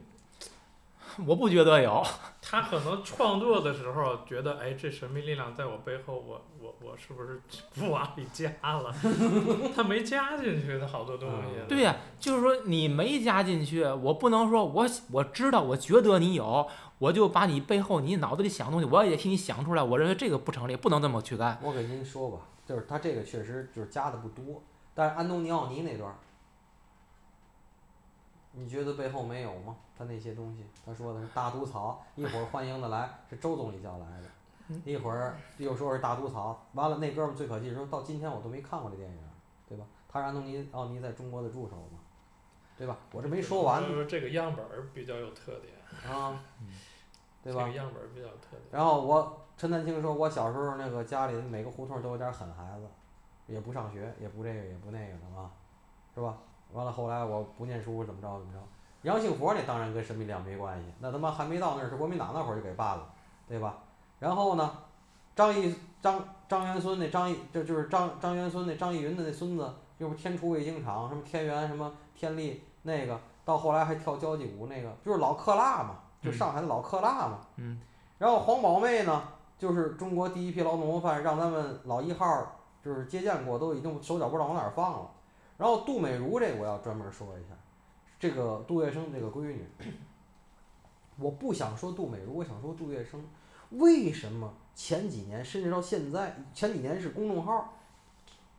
[1.25, 2.03] 我不觉得有。
[2.41, 7.41] 他可能创作的时候觉得，哎，这神秘力量在我背后，我我我是不是
[7.75, 8.93] 不往里加了？
[9.75, 11.59] 他没加进去的好多东西。
[11.59, 16.67] 嗯对呀、就是说你没加进去，我不能说我我知道，我觉得你有，
[16.99, 19.83] 我就把你背后你脑子里想的东西，我也替你想出来。
[19.83, 21.59] 我认为这个不成立，不能这么去干。
[21.61, 26.15] 我给您说吧，就是他这个确实就是加的不多，但是安东尼奥尼那段儿，
[28.57, 29.75] 你觉得背后没有吗？
[29.97, 34.27] 他那些东西，他说的是大毒草，一会儿欢迎的来是周总理叫来的，
[34.69, 39.17] 嗯一会儿又说是大毒草，完了那哥们儿最可气说到今天我都没看过这电影，
[39.67, 39.85] 对吧？
[40.09, 41.99] 他是安东尼奥尼在中国的助手嘛，
[42.77, 42.97] 对吧？
[43.11, 46.39] 我这没说完呢就是这个样本儿比较有特点，啊，
[47.43, 47.77] 对吧这个？
[47.77, 48.61] 样本儿比较有特点。
[48.71, 52.87] 然后我陈丹青说，我小时候那个家里每个胡同都有点狠孩子，
[53.47, 55.51] 也不上学，也不这个也不那个的啊，
[56.13, 56.37] 是吧？
[56.73, 58.59] 完了后来我不念书怎么着怎么着。
[59.03, 63.07] 杨杏佛那当然跟神秘力量没关系，那他妈还没到那儿是国民党那会儿就给办了，
[63.47, 63.77] 对吧？
[64.19, 64.69] 然后呢，
[65.35, 77.39] 张义张张元孙那张义这就是张张元孙那张义云的那孙子，又不天厨卫星厂什么天元什么天利那个，到后来还跳交际舞那个，就是老克拉嘛，就嗯上海的老克拉嘛。
[77.57, 77.79] 嗯，
[78.17, 79.23] 然后黄宝妹呢，
[79.57, 85.11] 就是中国第一批劳动模范，让咱们老一号就是接见过，都已经手脚不知道往哪儿放了。
[85.57, 87.57] 然后杜美如这个我要专门说一下，
[88.19, 89.65] 这个杜月笙这个闺女，
[91.17, 93.17] 我不想说杜美如，我想说杜月笙，
[93.71, 97.73] 为什么前几年甚至到现在，前几年是公众号，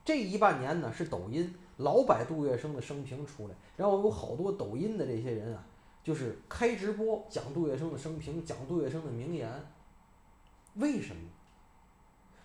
[0.05, 5.65] 这一半年呢是抖音老摆杜月笙的生平出来，然后有好多抖音的这些人啊，
[6.03, 9.49] 就是开直播讲杜月笙的生平，讲杜月笙的名言，
[10.75, 11.23] 为什么？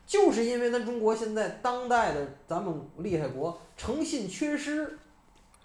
[0.06, 5.00] 就是因为咱中国现在当代的咱们厉害国诚信缺失，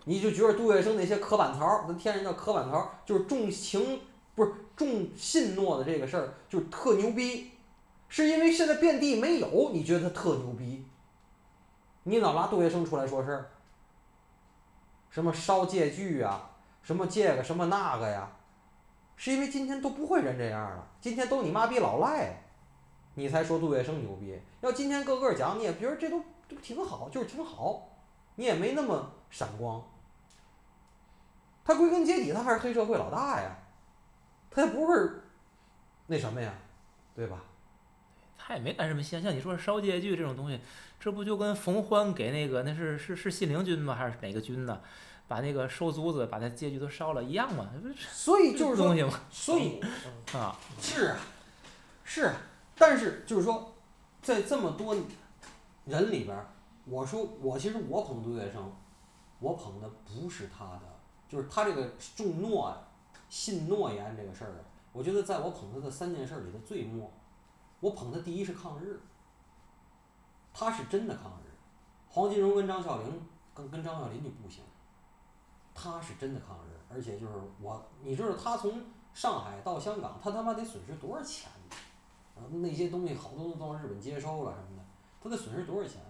[0.04, 4.00] 你就觉得杜月笙那些磕板槽，咱天然叫磕板槽，就是重情
[4.34, 7.50] 不是重信诺的这个事儿，就是特牛逼，
[8.08, 10.86] 是因为现在遍地没有，你觉得他特牛逼？
[12.04, 13.50] 你老拿杜月笙出来说事儿，
[15.10, 16.50] 什么烧借据啊，
[16.82, 18.30] 什么这个什么那个呀，
[19.16, 22.44] 是因为今天都不会人这样了，今天都你妈逼老赖。
[23.18, 24.38] 你才说杜月笙牛逼。
[24.60, 27.98] 要今天个个讲，你也觉得这都这不挺好，就是挺好，
[28.36, 29.84] 你也没那么闪光。
[31.64, 33.58] 他归根结底，他还是黑社会老大呀，
[34.50, 35.24] 他也不是
[36.06, 36.54] 那什么呀，
[37.16, 37.42] 对吧？
[38.38, 40.60] 他也没干什么像像你说烧借据这种东西，
[41.00, 43.96] 这不就跟冯欢给那个那是是是信陵君吗？
[43.96, 44.80] 还是哪个君呢？
[45.26, 47.68] 把那个收租子把那借据都烧了一样吗？
[48.12, 49.20] 所以就是，东西嘛？
[49.28, 49.80] 所以
[50.32, 51.16] 啊，是啊，
[52.04, 52.34] 是啊，
[52.78, 53.74] 但是就是说，
[54.22, 54.94] 在这么多
[55.84, 56.46] 人里边，
[56.84, 58.62] 我说我其实我捧杜月笙，
[59.40, 60.82] 我捧的不是他的，
[61.28, 62.88] 就是他这个重诺啊、
[63.28, 64.60] 信诺言这个事儿啊，
[64.92, 67.10] 我觉得在我捧他的三件事里的最末，
[67.80, 69.00] 我捧他第一是抗日，
[70.52, 71.50] 他是真的抗日，
[72.08, 73.20] 黄金荣跟张啸林
[73.54, 74.62] 跟跟张啸林就不行，
[75.74, 81.50] 他是真的抗日，而且就是我，你知道他从上海到香港，他他妈得损失多少钱？
[82.50, 84.84] 那些东西好多都到日本接收了什么的，
[85.22, 86.00] 他得损失多少钱？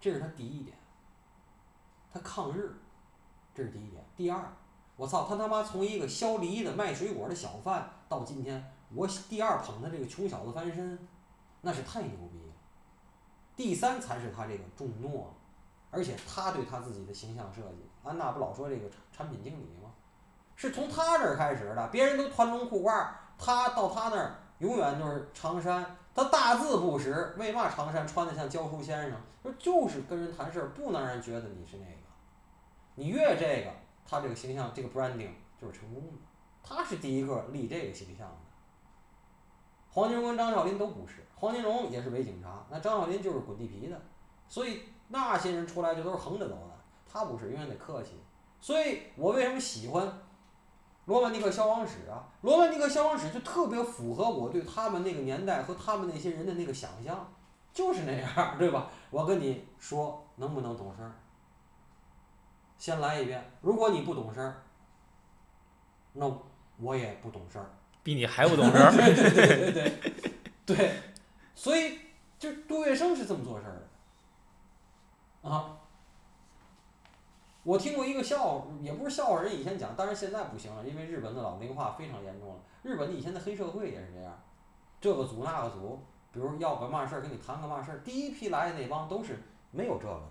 [0.00, 0.76] 这是他第一点。
[2.12, 2.74] 他抗日，
[3.54, 4.04] 这是第一点。
[4.16, 4.52] 第二，
[4.96, 10.98] 我操，他他妈从一个削梨的卖水果的小贩到今天，我第二捧他这个穷小子翻身，
[11.62, 12.52] 那是太牛逼了。
[13.56, 15.32] 第三才是他这个重诺，
[15.90, 19.90] 而且他对他自己的形象设计，安娜不老说这个产产品经理吗？
[20.54, 29.18] 是从他这儿开始的，别人都团龙裤褂，他到他那儿永远就是长衫，他大字不识，为嘛长衫穿的像教书先生？
[29.42, 31.96] 说就是跟人谈事儿，不能让人觉得你是那个，
[32.94, 33.72] 你越这个，
[34.08, 36.18] 他这个形象这个 branding 就是成功的，
[36.62, 38.36] 他是第一个立这个形象的。
[39.90, 44.00] 黄金荣跟张啸林都不是，黄金荣也是伪警察，那张啸林就是滚地皮的，
[44.48, 48.12] 所以那些人出来就都是横着走的，他不是，永远得客气。
[48.60, 50.06] 所以我为什么喜欢
[51.06, 52.28] 罗曼蒂克消亡史啊？
[52.42, 57.32] 罗曼蒂克消亡史就特别符合我对他们那个年代和他们那些人的那个想象，
[57.72, 58.88] 就是那样，对吧？
[59.10, 61.12] 我跟你说，能不能懂事儿？
[62.78, 64.62] 先来一遍，如果你不懂事儿，
[66.12, 66.32] 那
[66.78, 67.70] 我也不懂事儿。
[68.04, 68.90] 比你还不懂事儿。
[68.94, 71.02] 对对对对对对，
[71.54, 71.98] 所以
[72.38, 73.82] 就杜月笙是这么做事儿
[75.42, 75.78] 的啊。
[77.64, 82.56] 我听过一个笑话，也不是笑话，人以前讲，但是现在不行了，因为日本的老龄化非常严重了。
[82.82, 84.36] 日本的以前的黑社会也是这样，
[85.00, 86.00] 这个组那个组，
[86.32, 90.22] 比如要个嘛事儿，跟你谈个嘛事儿，第一批来的那帮都是没有这个的，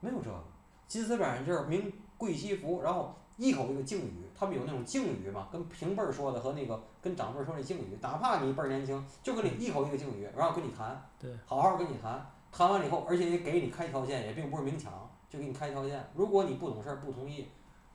[0.00, 0.38] 没有这个，
[0.86, 14.92] 金丝边眼镜儿，名贵西服，然后一口一个敬语，他们有那种敬语嘛，跟平辈儿说的和那个跟长辈儿说那敬语，哪怕你辈儿年轻，就跟你一口一个敬语，然后跟你谈，对，好好跟你谈，谈完了以后，而且也给你开条件，也并不是明抢，
[15.34, 17.48] 就给你开条件，如果你不懂事儿不同意，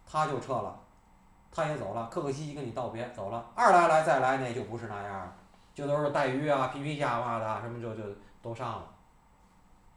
[0.06, 0.80] 他就撤了，
[1.49, 5.34] 他也走了，客客气气跟你道别走了，二来来再来那就不是那样儿，
[5.73, 8.04] 就都是带鱼啊、皮皮虾嘛的，什么就就
[8.41, 8.88] 都上了，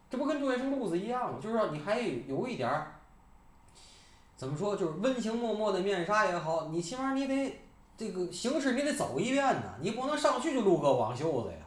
[0.09, 1.39] 这不跟杜月笙路子一样吗？
[1.43, 2.93] 就是说你还有一点儿。
[4.35, 4.75] 怎么说？
[4.75, 7.61] 就是温情脉脉的面纱也好，你起码你得
[7.97, 11.59] 这个形式你得走一遍呢，你不能上去就撸个网袖子呀，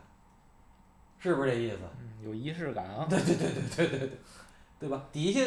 [1.18, 1.78] 是不是这意思？
[1.98, 3.08] 嗯，有仪式感啊。
[3.10, 4.20] 对对对对对对对，
[4.86, 5.04] 对吧？
[5.12, 5.42] 底下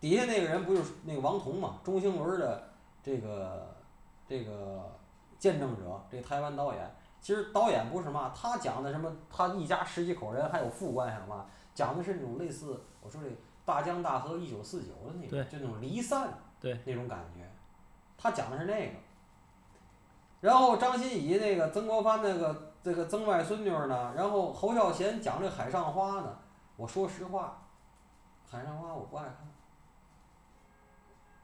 [0.00, 2.62] 底下那个人不就是那个王彤嘛，钟兴伦的
[3.02, 3.74] 这个
[4.28, 4.96] 这个
[5.38, 9.12] 见证者，这台湾导演，其实导演不是嘛，他讲的什么？
[9.28, 11.46] 他一家十几口人，还有副官什么嘛？
[11.74, 13.28] 讲的是那种类似我说这
[13.64, 16.28] 大江大河一九四九的那种，就那种离散。
[16.60, 17.40] 对，那种感觉，
[18.16, 18.94] 他讲的是那个。
[20.40, 26.38] 然后张歆艺那个曾国藩那个这个曾外孙女儿呢，然后侯孝贤讲这海上花呢，
[26.76, 27.65] 我说实话，
[28.50, 29.36] 海上花我不爱看，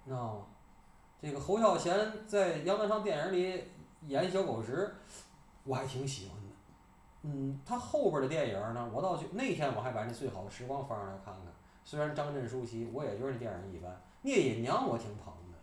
[0.05, 0.47] 你知道吗？
[1.21, 3.65] 这个侯孝贤在杨德昌电影里
[4.07, 4.93] 演小狗时，
[5.65, 6.55] 我还挺喜欢的，
[7.23, 11.45] 嗯，他后边的电影呢，我倒去那天我还把那最好的时光翻出来看看。
[11.85, 14.01] 虽然张震舒淇，我也觉得那电影一般。
[14.23, 15.59] 聂隐娘我挺捧的，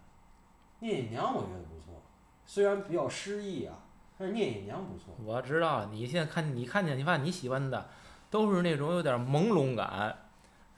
[0.80, 2.02] 聂隐娘我觉得不错，
[2.46, 3.76] 虽然比较诗意啊，
[4.18, 5.14] 但是聂隐娘不错。
[5.24, 7.90] 我知道你现在看，你看见你发现你喜欢的
[8.30, 10.18] 都是那种有点朦胧感，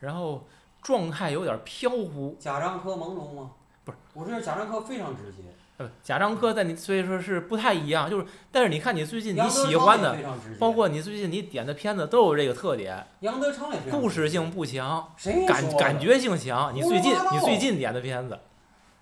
[0.02, 0.46] 然后
[0.82, 2.36] 状态有点飘忽。
[2.40, 3.52] 贾樟柯朦胧吗？
[3.84, 5.38] 不是，我说贾樟柯非常直接。
[5.78, 10.16] 呃，贾樟柯在你所以说是不太一样，就是但是你看你最近你喜欢的，
[10.60, 16.72] 包括你最近你点的片子都有这个特点，杨德昌也故事性不强，谁感感觉性强。
[16.76, 18.38] 你最近你最近点的片子，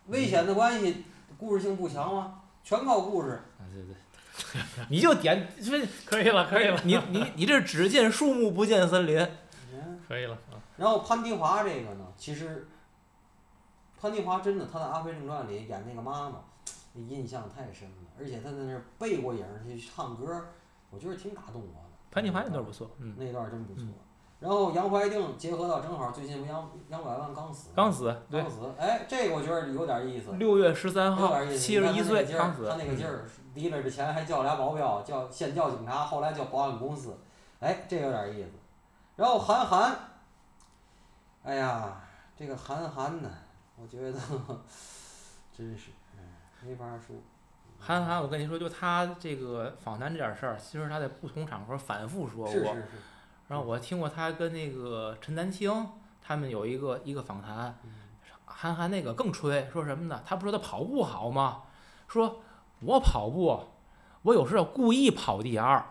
[0.08, 1.04] 危险的关系
[1.38, 2.36] 故事性不强吗？
[2.64, 3.42] 全靠故事。
[3.58, 9.20] 啊对对，你就点，所以可以了，可以了，你你你这只见树木不见森林，
[9.74, 10.49] 嗯可以了啊。
[10.80, 12.66] 然后潘迪华这个呢，其实
[14.00, 16.38] 潘迪华真的他在《阿飞正传》里演那个妈妈，
[16.96, 20.42] 印象太深了，而且他在那儿背过影儿去唱歌，
[20.90, 21.90] 我觉得挺打动我的。
[22.10, 23.94] 潘金华那段不错，嗯，那段真不错嗯。
[24.40, 30.32] 然后杨怀定结合到正好最近不杨杨百万刚死，刚死，对刚，死，哎，这个我觉得有点意思。
[30.38, 37.18] 六月十三有号，七十一岁刚死他，那个劲儿，离了这钱还叫俩保镖，叫先叫警察，后来叫保安公司，
[37.60, 38.52] 哎，这有点意思。
[39.18, 39.94] 然后韩寒，
[41.44, 42.02] 哎呀，
[42.36, 43.32] 这个韩寒呢，
[43.78, 44.20] 我觉得
[45.56, 46.22] 真是，哎，
[46.62, 47.16] 没法说。
[47.80, 52.52] 韩寒，我跟你说，就他这个访谈这点事儿，其实他在不同场合反复说过。
[52.52, 52.84] 是是是，
[53.48, 55.90] 然后我听过他跟那个陈丹青
[56.22, 57.92] 他们有一个一个访谈，嗯
[58.46, 60.22] 韩寒那个更吹，说什么呢？
[60.26, 61.64] 他不说他跑步好吗？
[62.08, 62.42] 说
[62.82, 63.64] 我跑步，
[64.24, 65.82] 我有时候故意跑第二，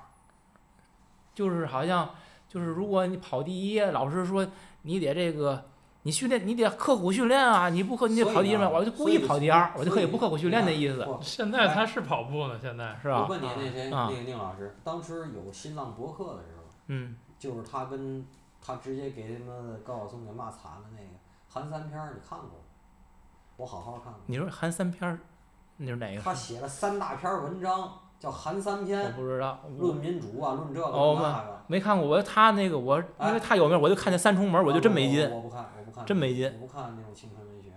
[1.34, 2.14] 就是好像
[2.48, 4.46] 就是如果你跑第一，老师说
[4.88, 5.62] 你得这个。
[6.04, 7.68] 你训练，你得刻苦训练啊！
[7.68, 13.22] 你不刻，你得跑第一嘛，我就故意跑第二，我就可以不刻苦训练的意思，现在他是跑步呢，现在是吧？
[13.22, 18.24] 我问你那谁，啊那个宁老师，当时有新浪博客的时候，嗯，就是他跟
[18.64, 21.08] 他直接给他妈的高晓松给骂惨了那个
[21.48, 22.54] 韩三篇儿，你看过吗？
[23.56, 24.22] 我好好看过。
[24.24, 25.18] 你说韩三篇儿，
[25.76, 26.22] 那是哪个？
[26.22, 31.64] 他写了三大篇儿文章，叫《韩三我》，不知道，论民主啊，论这个那个。
[31.68, 32.08] 没看过。
[32.08, 35.30] 我他那个我因为哎他有名，我就看见三重门，我就真没劲。
[35.30, 37.70] 我我不看，我不看，真没劲我不看那种青春文学。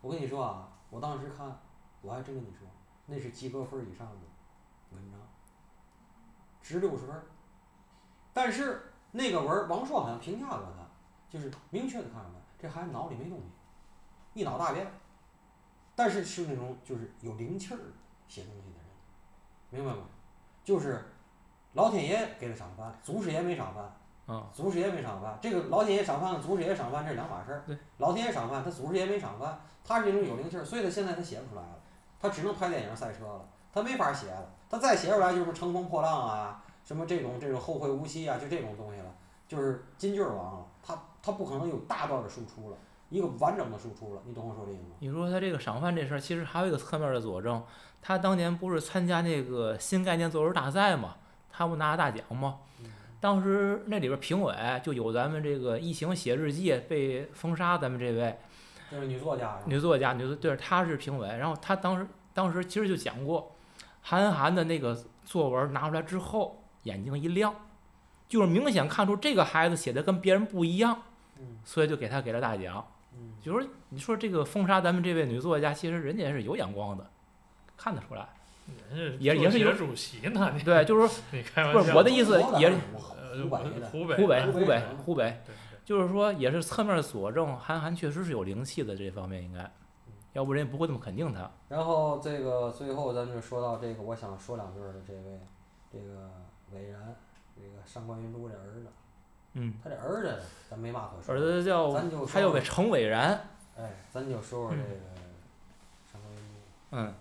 [0.00, 1.60] 我跟你说啊，我当时看，
[2.00, 2.66] 我还真跟你说，
[3.06, 4.14] 那是及格分儿以上的
[4.92, 5.20] 文章，
[6.62, 7.14] 值六十分。
[8.32, 10.86] 但是那个文儿，王朔好像评价过他，
[11.28, 13.44] 就是明确的看出来，这孩子脑里没东西，
[14.40, 14.90] 一脑大便。
[15.94, 17.78] 但是是那种就是有灵气儿
[18.26, 18.63] 写东西
[19.74, 19.98] 明白吗？
[20.64, 21.04] 就是
[21.72, 23.84] 老天爷给他赏饭，祖师爷没赏饭。
[24.26, 27.62] 啊，祖师爷没赏饭，这个老天爷赏饭跟祖师爷赏饭这是两码事儿。
[27.66, 31.78] 对，老天爷赏饭，他祖师爷没赏饭，他是那种有灵气儿，所以他现在他写不出来了，
[32.18, 39.14] 他只能拍电影赛车了，他没法写了，他再写出来就是乘风破浪啊，什么这种这种后会无期啊，就这种东西了，
[39.46, 42.76] 就是金句儿王了，他他不可能有大段的输出了，
[43.10, 44.94] 一个完整的输出了，你懂我说的意思吗？
[45.00, 47.62] 你说他这个赏饭这事儿，其实还有一个侧面的佐证，
[48.06, 51.16] 他当年不是参加那个新概念作文大赛嘛，
[51.50, 52.58] 他不拿了大奖吗？
[53.18, 58.36] 当时那里边评委就有咱们这个异形写日记被封杀，咱们这位
[58.90, 61.26] 这是女作家呀，女作家，女作对，她是评委。
[61.26, 63.56] 然后她当时当时其实就讲过，
[64.02, 67.54] 韩寒的那个作文拿出来之后，眼睛一亮，
[68.28, 71.04] 就是明显看出这个孩子写的跟别人不一样，
[71.40, 72.86] 嗯所以就给他给了大奖。
[73.14, 77.10] 嗯，就是你说这个封杀咱们这位女作家，其实人家是有眼光的，
[77.84, 78.26] 看得出来。
[78.90, 81.84] 人家也也是主席呢， 对，就是说不？
[81.84, 82.78] 是我的意思也是
[83.20, 83.44] 呃，
[83.90, 85.40] 湖北，湖北湖北湖北
[85.84, 89.70] 就是说也是侧面佐证韩寒确实是有灵气的这方面应该，
[90.32, 91.50] 要不人也不会这么肯定他。
[91.68, 95.38] 然后这个最后咱就说到这个，我想说两句儿的这位，
[95.92, 96.30] 这个
[96.72, 97.14] 韦然，
[97.54, 98.86] 这个上官云珠这儿子，
[99.52, 103.46] 嗯，他这儿子咱没嘛可说，儿子叫他叫说个程伟然，
[103.76, 104.88] 哎，咱就说说这个
[106.10, 106.54] 上官云珠。
[106.92, 107.14] 嗯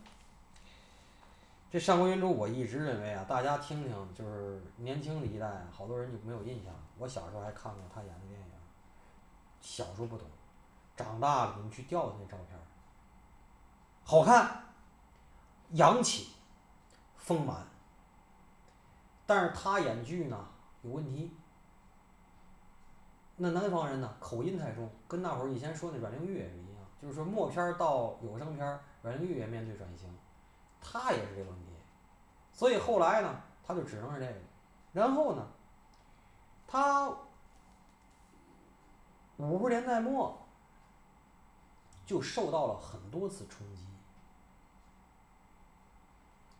[1.74, 6.72] 这上官云珠，我一直认为啊，大家听听，就是年轻的一代，好多人就没有印象。
[7.00, 8.46] 我小时候还看过他演的电影，
[9.60, 10.28] 小时候不懂，
[10.96, 12.60] 长大了你去调他那照片，
[14.04, 14.66] 好看，
[15.72, 16.34] 洋气，
[17.18, 17.66] 丰满。
[19.26, 20.48] 但是他演剧呢
[20.84, 21.36] 有问题，
[23.38, 30.08] 那南方人呢口音太重，跟那会儿以前说那阮玲玉也是一样，就是说默片到有声片，阮玲玉也面对转型。
[30.86, 31.63] 他也是这个问题，
[32.54, 34.36] 所以后来呢，他就只能是这个。
[34.94, 35.46] 然后呢，
[36.68, 37.10] 他
[39.38, 40.40] 五十年代末
[42.06, 43.88] 就受到了很多次冲击，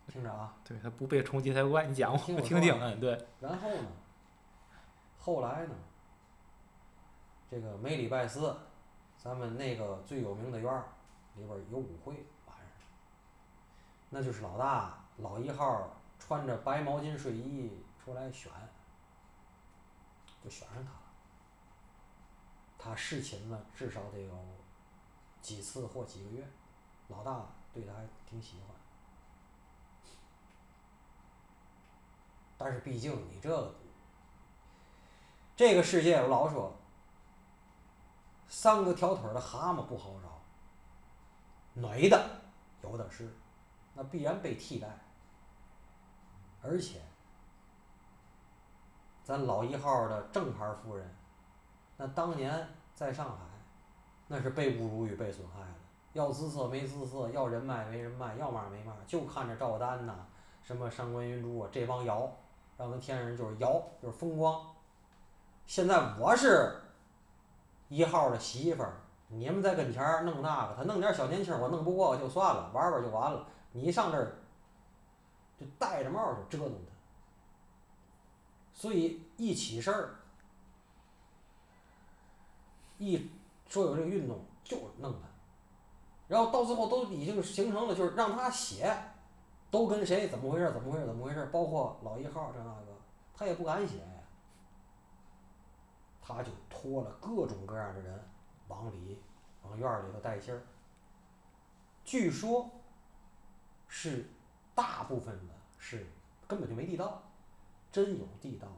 [0.08, 1.86] 听着啊，对他不被冲击才怪。
[1.86, 3.88] 你讲我听听，嗯，对，然后呢，
[5.16, 5.74] 后来呢，
[7.48, 8.56] 这个每礼拜四，
[9.16, 10.88] 咱们那个最有名的院儿
[11.36, 12.12] 里边儿有舞会，
[12.46, 12.88] 晚上，
[14.10, 17.70] 那就是老大老一号穿着白毛巾睡衣
[18.02, 18.50] 出来选，
[20.42, 20.98] 就选上他了。
[22.76, 24.32] 他侍寝了至少得有
[25.40, 26.46] 几次或几个月，
[27.08, 28.76] 老大对他还挺喜欢。
[32.58, 33.74] 但是毕竟你这个
[35.54, 36.72] 这个世界，我老说，
[38.48, 40.28] 三个条腿的蛤蟆不好找，
[41.74, 42.30] 女的
[42.82, 43.32] 有的是，
[43.94, 44.88] 那必然被替代。
[46.64, 47.00] 而且，
[49.22, 51.14] 咱老一号的正牌夫人，
[51.96, 53.36] 那当年在上海，
[54.28, 55.74] 那是被侮辱与被损害的，
[56.14, 60.14] 要姿色没姿色，要人脉没人脉，要嘛没嘛，就看着赵丹呐，
[60.62, 62.30] 什么上官云珠啊这帮妖，
[62.78, 64.64] 让人天上就是妖，就是风光。
[65.66, 66.80] 现在我是
[67.88, 68.94] 一号的媳妇儿，
[69.28, 73.46] 你们在跟前儿弄那个，他弄点小年轻，我弄不过就算了，玩玩就完了。
[73.72, 74.36] 你上这儿
[75.58, 76.92] 就戴着帽儿就折腾他，
[78.72, 80.16] 所以一起事儿，
[82.98, 83.30] 一
[83.68, 85.28] 说有这个运动就弄他，
[86.28, 88.96] 然后到最后都已经形成了，就是让他写，
[89.70, 92.86] 都跟谁怎么回事怎么回事怎么回事，包括老一号这那个，
[93.34, 94.06] 他也不敢写呀。
[96.26, 98.18] 他就托了各种各样的人
[98.68, 99.20] 往里
[99.62, 100.62] 往院里头带信儿。
[102.02, 102.70] 据说
[103.88, 104.30] 是
[104.74, 106.06] 大部分的是
[106.48, 107.22] 根本就没地道，
[107.92, 108.74] 真有地道的。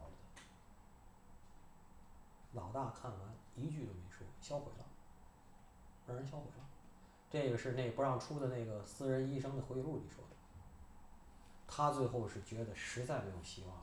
[2.53, 3.21] 老大看完
[3.55, 4.85] 一句都没说，销毁了，
[6.07, 6.65] 让人销毁了。
[7.29, 10.31] 这个是那不让出的那个私人医生的回忆录里说的。
[11.67, 13.77] 他最后是觉得实在没有希望，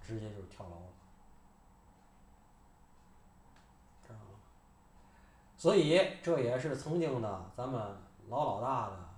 [0.00, 0.92] 直接就是跳楼了。
[4.06, 4.40] 知道吗？
[5.56, 7.96] 所以这也是曾经的咱们
[8.28, 9.08] 老老大的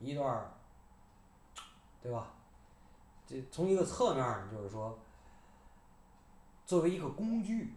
[0.00, 0.52] 一段，
[2.08, 2.32] 对吧？
[3.26, 4.98] 这从一个侧面儿，就是说，
[6.64, 7.74] 作为一个工具，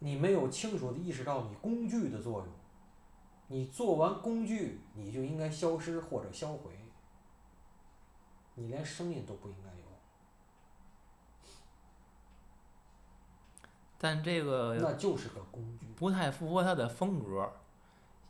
[0.00, 2.48] 你没有清楚的意识到你工具的作用，
[3.46, 6.78] 你做完工具，你就应该消失或者销毁，
[8.56, 9.86] 你连声音都不应该有。
[13.96, 15.86] 但这个那就是个工具。
[15.96, 17.50] 不太符合他的风格，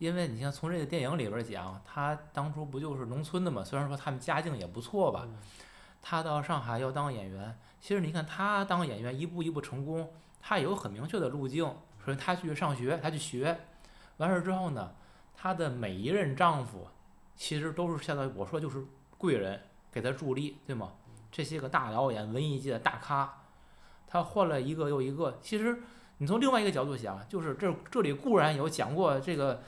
[0.01, 3.63] 因为你像从这个电影里边儿讲，他当初不就是农村的嘛？
[3.63, 5.37] 虽然说他们家境也不错吧，嗯
[6.01, 11.67] 他到上海要当演员，其实你看他当演员一步一步成功，他有很明确的路径。
[11.99, 13.61] 首先他去上学，他去学，
[14.17, 14.95] 完事儿之后呢，
[15.37, 16.89] 他的每一任丈夫
[17.37, 18.83] 其实都是相当于我说就是
[19.19, 19.61] 贵人
[19.93, 20.95] 给他助力，对吗？
[21.31, 23.43] 这些个大导演、文艺界的大咖，
[24.07, 25.39] 他换了一个又一个。
[25.43, 25.83] 其实
[26.17, 29.63] 你从另外一个角度想，就是这这里固然有讲过这个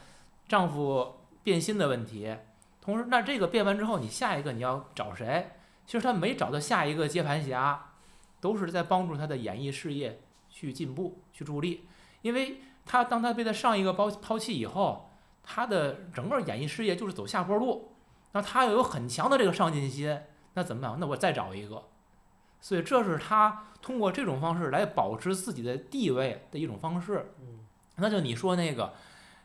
[0.49, 2.37] 丈夫变心的问题，
[2.81, 5.53] 同时那这个变完之后，你下一个你要找谁？
[5.87, 7.93] 其实他没找到下一个接盘侠，
[8.41, 11.87] 都是在帮助他的演艺事业去进步、去助力。
[12.23, 15.11] 因为他当他被他上一个抛抛弃以后，
[15.43, 17.93] 他的整个演艺事业就是走下坡路。
[18.33, 20.21] 那他又有很强的这个上进心，
[20.55, 20.99] 那怎么办？
[21.01, 21.89] 那我再找一个。
[22.61, 27.33] 所以这是他通过这种方式来保持自己的地位的一种方式。
[27.41, 27.59] 嗯
[27.97, 28.95] 那就你说那个，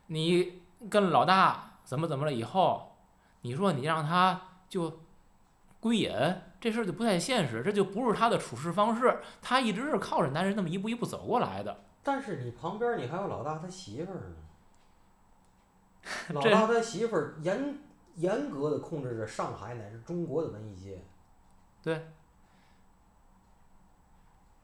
[0.08, 2.98] 你跟老大怎么怎么了以后，
[3.42, 5.02] 你说你让他就
[5.80, 6.12] 归隐，
[6.60, 9.20] 这事儿就不太现实，这就不是他的处事方式。
[9.42, 11.84] 他一直是靠着男人那么一步一步走过来的。
[12.04, 14.36] 但是你旁边你还有老大他媳妇儿呢，
[16.30, 17.80] 老这大他媳妇儿严
[18.16, 21.04] 严格的控制着上海乃至中国的文艺界。
[21.84, 22.08] 对。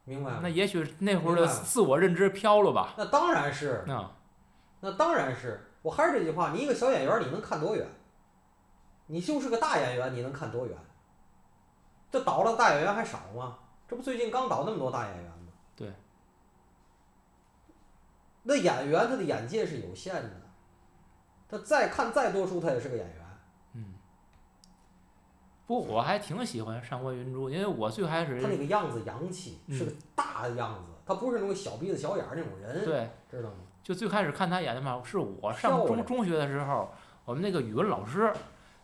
[0.05, 0.39] 明白吗？
[0.43, 2.93] 那也许那会儿的自我认知飘了吧？
[2.97, 4.11] 那当然是，啊，
[4.81, 5.69] 那当然是。
[5.83, 7.85] 我还是这句话，你一个小演员，你能看多远？
[9.05, 10.75] 你就是个大演员，你能看多远？
[12.09, 13.59] 这倒了大演员还少吗？
[13.87, 15.51] 这不最近刚倒那么多大演员吗？
[15.75, 15.91] 对。
[18.43, 20.41] 那演员他的眼界是有限的，
[21.49, 23.25] 他再看再多书，他也是个演员。
[23.73, 23.93] 嗯。
[25.67, 33.57] 不，我还挺喜欢上官云珠，因为我最开始他那个样子洋气，嗯是个大的样子，他不是那种小鼻子小眼儿那种人，对，知道吗？
[33.83, 36.91] 就最开始看他演的嘛，是我上中中学的时候，
[37.25, 38.33] 我们那个语文老师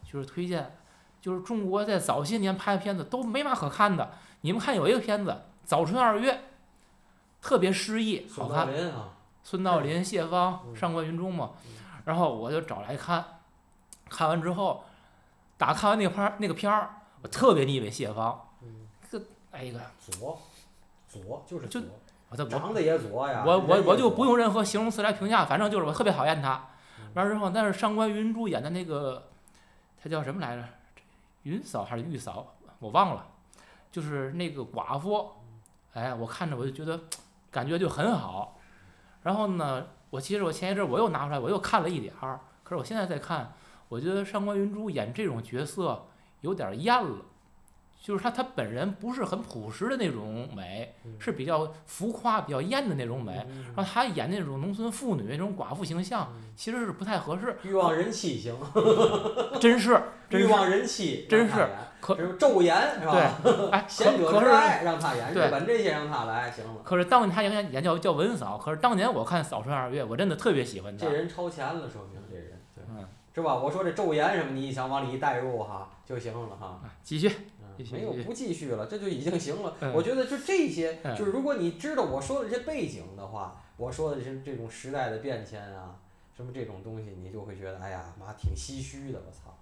[0.04, 0.76] 就是推荐，
[1.22, 4.12] 就是中国在早些年拍的片子都没嘛可看的。
[4.42, 5.32] 你们看有一个片子
[5.64, 6.34] 《早春二月》，
[7.42, 8.94] 特别诗意，好孙道看。
[9.42, 11.72] 孙道临、谢芳、嗯上官云中嘛嗯，
[12.06, 13.24] 然后我就找来看，
[14.10, 14.84] 看完之后，
[15.58, 16.90] 打看完那个片儿那个片儿，
[17.24, 18.48] 我特别腻歪谢芳。
[18.62, 18.88] 嗯，
[19.52, 20.40] 哎呀，左，
[21.08, 21.90] 左就是就左，
[22.36, 23.44] 长得也左呀。
[23.46, 26.54] 我我我就不用任何形容词来评价，反正就是我特别讨厌他。
[27.00, 29.30] 嗯完了之后，但是上官云珠演的那个，
[30.02, 30.64] 他叫什么来着？
[31.44, 32.56] 云嫂还是玉嫂？
[32.78, 33.26] 我忘了。
[33.92, 35.28] 就是那个寡妇，
[35.94, 37.00] 哎，我看着我就觉得
[37.50, 38.60] 感觉就很好。
[39.24, 42.40] 然后呢，我其实我前一阵儿我又拿出来，我又看了一点儿。
[42.64, 43.54] 可是我现在再看，
[43.88, 46.06] 我觉得上官云珠演这种角色
[46.42, 47.26] 有点儿艳了。
[48.02, 53.46] 就是他他本人不是很朴实的那种美，嗯是比较浮夸、比较艳的那种美。
[53.50, 58.56] 嗯然后他演那种农村妇女那种寡妇形象，嗯其实是不太合适，欲望人妻型，
[59.60, 61.68] 真是，欲望人妻真是
[62.02, 63.12] 可这是昼颜是吧？
[63.44, 66.82] 对， 哎，贤者之爱让他演，对日本这些让他来行了。
[66.84, 71.12] 可是当年她演演叫叫文嫂，可是当年我看《扫春二月》，我真的特别喜欢她这。
[71.12, 73.54] 人超前了，说明这人对嗯，是吧？
[73.56, 76.80] 我说这昼颜什么，你想往里一带入哈就行了哈。
[77.04, 77.30] 继续
[77.92, 79.76] 没有不继续了，这就已经行了。
[79.82, 85.96] 嗯我觉得就这些，嗯就是如果你知道我说的这些背景的话，我说的是这种时代的变迁啊，
[86.36, 89.58] 什么这种东西，你就会觉得，哎呀妈，挺唏嘘的，我操，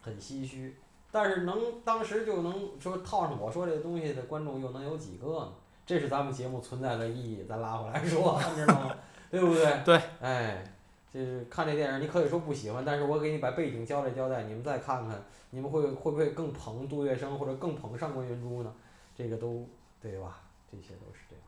[0.00, 0.76] 很唏嘘。
[1.10, 5.52] 但是能当时就能说套上我说这个东西的观众又能有几个呢？
[5.84, 8.96] 这是咱们节目存在的意义，咱拉回来说，你知道吗？
[9.30, 9.82] 对不对？
[9.84, 10.00] 对。
[10.20, 10.64] 哎，
[11.12, 18.72] 就是看这电影，你可以说不喜欢，但是我给你把背景交代交代，你们再看看，你们会会不会更捧杜月笙或者更捧上官云珠呢？
[19.14, 19.68] 这个都
[20.00, 20.40] 对吧？
[20.70, 21.44] 这些都是这样。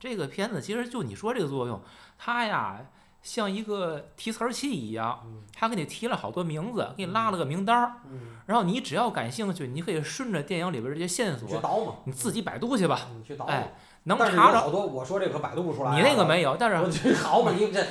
[0.00, 1.78] 这个片子其实就你说这个作用，
[2.16, 2.86] 它呀
[3.20, 13.52] 像一个提词器一样，嗯它给你提了好多名字，给你拉了个名单儿，嗯，然后你只要感兴趣，你可以顺着电影里边这些线索，你自己百度去吧，你去倒嘛。
[13.52, 13.74] 哎
[14.04, 14.58] 能有查着。
[14.58, 15.96] 好多我说这个可百度不出来啊。
[15.96, 17.84] 你那个没有，但我是这好嘛，你这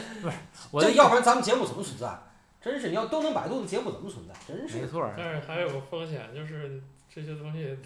[0.71, 2.19] 我的这要不然咱们节目怎么存在？
[2.59, 4.33] 真是你要都能百度的节目怎么存在？
[4.47, 4.87] 真是没。
[4.87, 6.81] 错儿，但是还有个风险，就是
[7.13, 7.77] 这些东西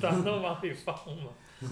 [0.00, 1.30] 咱 能往里放吗？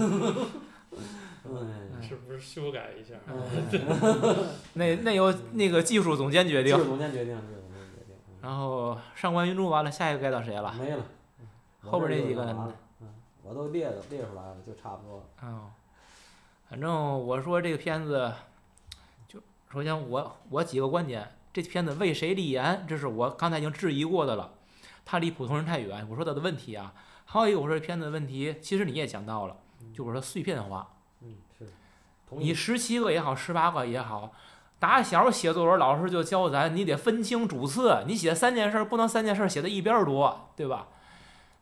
[1.44, 2.02] 嗯。
[2.02, 3.14] 是不是修改一下？
[3.26, 6.88] 嗯， 那那由那个技术总监决定技术。
[6.90, 8.14] 总监决定，技术总监决定。
[8.28, 10.74] 嗯然后上官云珠完了，下一个该到谁了？
[10.78, 11.02] 没了。
[11.80, 13.08] 后边这几个我这就完了，嗯，
[13.42, 15.24] 我都列了列出来了，就差不多了。
[15.42, 15.70] 嗯，
[16.74, 16.92] 反正
[17.24, 18.34] 我说这个片子，
[19.28, 19.38] 就
[19.72, 24.54] 首先我我几个观点，这片子为谁立言，这是我刚才已经质疑过的了，
[25.04, 26.04] 它离普通人太远。
[26.10, 26.92] 我说它的问题啊，
[27.26, 29.56] 还有一个我说这片子的问题，其实你也讲到了，
[29.92, 30.96] 就是说碎片化。
[31.20, 31.72] 嗯，是。
[32.30, 32.52] 你。
[32.52, 34.32] 十七个也好，十八个也好，
[34.80, 40.88] 打小写作文老师就教咱，你得分清主次，你写三件事儿不能三件事儿写的一边儿多，对吧？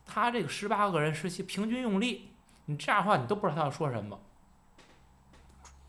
[0.07, 2.31] 他这个十八个人十七平均用力，
[2.65, 4.19] 你这样的话你都不知道他要说什么，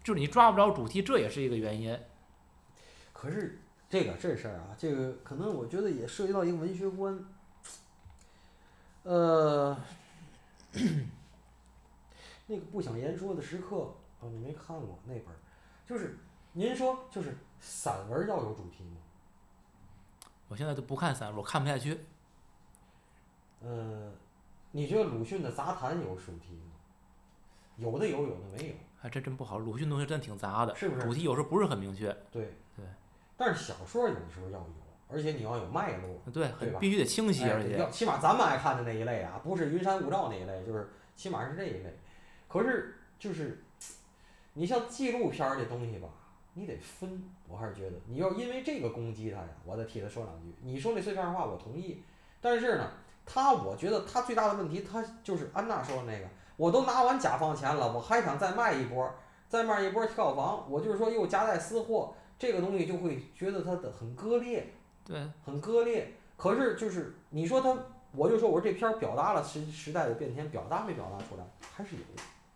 [0.03, 1.97] 就是你抓不着主题，这也是一个原因。
[3.13, 7.25] 可是这个这事儿啊，这个可能我觉得也涉及到一个文学观。
[9.03, 9.77] 呃，
[12.47, 13.75] 那个不想言说的时刻，
[14.19, 15.35] 哦，你没看过那本儿，
[15.85, 16.17] 就是
[16.51, 18.97] 您说就是散文要有主题吗？
[20.49, 21.97] 我现在都不看散文，我看不下去。
[23.61, 24.11] 呃，
[24.71, 26.73] 你觉得鲁迅的杂谈有主题吗？
[27.77, 32.85] 有的有，有的没有，还真真不好，鲁迅东西真挺杂的，是不是主题有时候不是很明确，对对。
[33.35, 34.73] 但是小说有的时候要有，
[35.09, 36.21] 而且你要有脉络。
[36.31, 41.99] 对，对吧很必须得清晰，哎而且要起码咱们爱看的那一类啊，不是云山雾罩那一类，就是起码是这一类。
[42.47, 43.61] 可是就是，
[44.53, 46.07] 你像纪录片儿这东西吧，
[46.53, 47.29] 你得分。
[47.49, 50.55] 我还是觉得，你要因为这个攻击他呀，我再替他说两句。
[50.61, 52.01] 你说那碎片化，我同意。
[52.39, 52.89] 但是呢，
[53.25, 56.27] 他我觉得他最大的问题，他就是安娜说的那个，
[56.63, 59.13] 我都拿完甲方钱了，我还想再卖一波，
[59.49, 64.73] 再卖一波票房，我就是说又夹带私货，这个东西就会觉得它的很割裂。
[65.03, 66.13] 对，很割裂。
[66.37, 67.77] 可是就是你说他，
[68.13, 71.43] 我就说我说这片儿表达了时时代的变迁，表达没表达出来，
[71.75, 72.01] 还是有，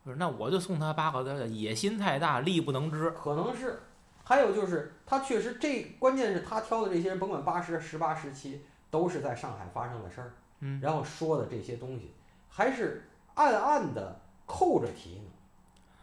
[0.05, 3.12] 不是那我就送他八个字儿：野心太大，力不能支。
[3.12, 3.78] 可能是。
[4.24, 10.32] 还有就是他确实这关键是他挑的这些人，甭管八十、十八、十七，都是在上海发生的事儿，
[10.62, 12.14] 嗯，然后说的这些东西，
[12.47, 13.03] 还是
[13.38, 15.32] 暗暗的扣着题呢。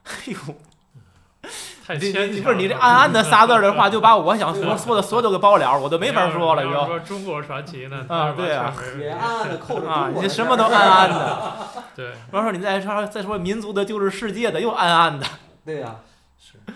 [0.05, 0.55] 哎呦。
[1.87, 8.07] 太你牵强你不是你这暗暗的仨字儿的话，就把我想说说的所有都给包了，我都没法说了，你说中国传奇呢？
[8.09, 11.59] 啊对啊完全没也暗暗的扣着啊，你什么都暗暗的。
[11.95, 15.26] 对，完事儿你再说再说民族的就是世界的，又暗暗的。
[15.66, 15.97] 对呀、
[16.39, 16.72] 是是吧？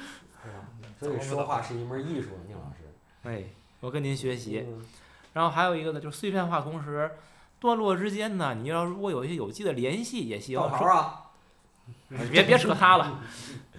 [1.00, 2.92] 所以说话是一门艺术，宁老师。
[3.24, 3.44] 哎，
[3.80, 4.66] 我跟您学习。
[4.68, 4.84] 嗯
[5.32, 7.10] 然后还有一个呢，就是碎片化，同时
[7.58, 10.60] 段落之间呢，你要如果有一些有机的联系也行。
[12.30, 13.20] 别别扯他了，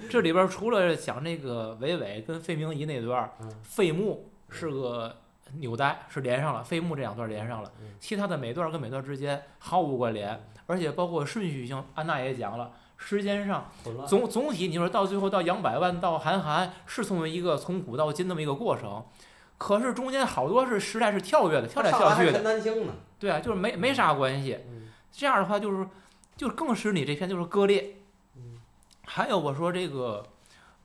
[0.10, 5.16] 这里边儿除了讲那个韦伟跟费明仪那段费穆是个
[5.60, 13.70] 纽带是连上了，费穆这两段连上了，其他的每段跟每段之间毫无关联，而且包括顺序性，安娜也讲了，时间上。
[14.08, 19.06] 总总体你说到最后到杨百万到韩寒是从一个从古到今那么一个过程，
[19.60, 22.39] 可是中间好多是时代是跳跃的，跳来跳去的？
[23.20, 24.57] 对啊，就是没没啥关系。
[24.68, 25.88] 嗯这样的话就是
[26.38, 27.97] 就更使你这片就是割裂。
[28.36, 28.62] 嗯
[29.05, 30.26] 还有我说这个，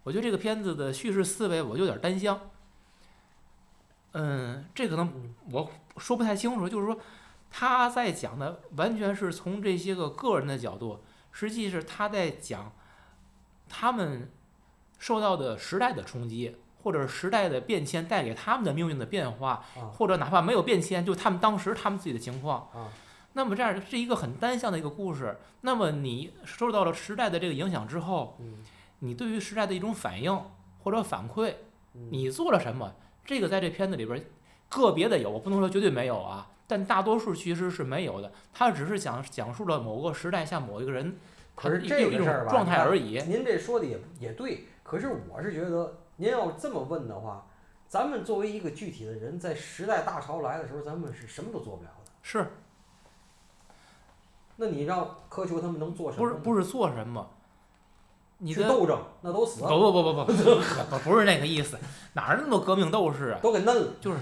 [0.03, 2.41] 我觉得这个片子的叙事思维我就有点单向。
[4.13, 6.99] 嗯，这可能嗯我说不太清楚，就是说
[7.51, 12.73] 他在讲的完全是从这些个个人的角度，实际是他在讲
[13.69, 14.31] 他们
[14.99, 22.69] 受到的时代的冲击，或者时代的变迁带给他们的命运的变化，啊或者哪怕没有变迁，就他们当时他们自己的情况。
[22.73, 22.93] 啊
[23.37, 25.37] 那么这样是一个很单向的一个故事。
[25.63, 28.59] 那么你受到了时代的这个影响之后，嗯
[29.01, 30.41] 你对于时代的一种反应
[30.79, 31.53] 或者反馈，
[31.95, 32.95] 嗯你做了什么？
[33.25, 34.23] 这个在这片子里边儿
[34.69, 38.31] 个别的有，我不能说绝对没有啊，但大多数其实是没有的。
[38.53, 41.17] 他只是讲讲述了某个时代下某一个人
[41.57, 43.21] 他可是的一一种这个事儿吧状态而已。
[43.23, 47.47] 您这说的也也对，可是我是觉得，您要这么问的话，
[47.89, 52.11] 咱们作为一个具体的人，在时代大潮来的时候，咱们是什么都做不了的。
[52.23, 52.47] 是
[54.57, 56.27] 那你让苛求他们能做什么？
[56.27, 57.31] 不是不是做什么？
[58.39, 61.79] 你的去斗争，那都死不了，不不不不不不是那个意思，
[62.15, 63.41] 哪儿那么多革命斗士啊？
[63.41, 63.93] 都给嫩了。
[64.01, 64.19] 就是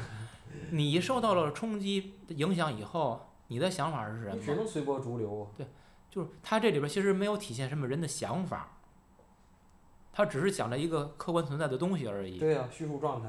[0.70, 4.34] 你受到了冲击影响以后，你的想法是什么？
[4.34, 5.64] 你只能随波逐流啊。
[6.10, 8.71] 就是他这里边其实没有体现什么人的想法，
[10.12, 12.38] 他只是讲了一个客观存在的东西而已。
[12.38, 13.28] 对呀、叙述状态。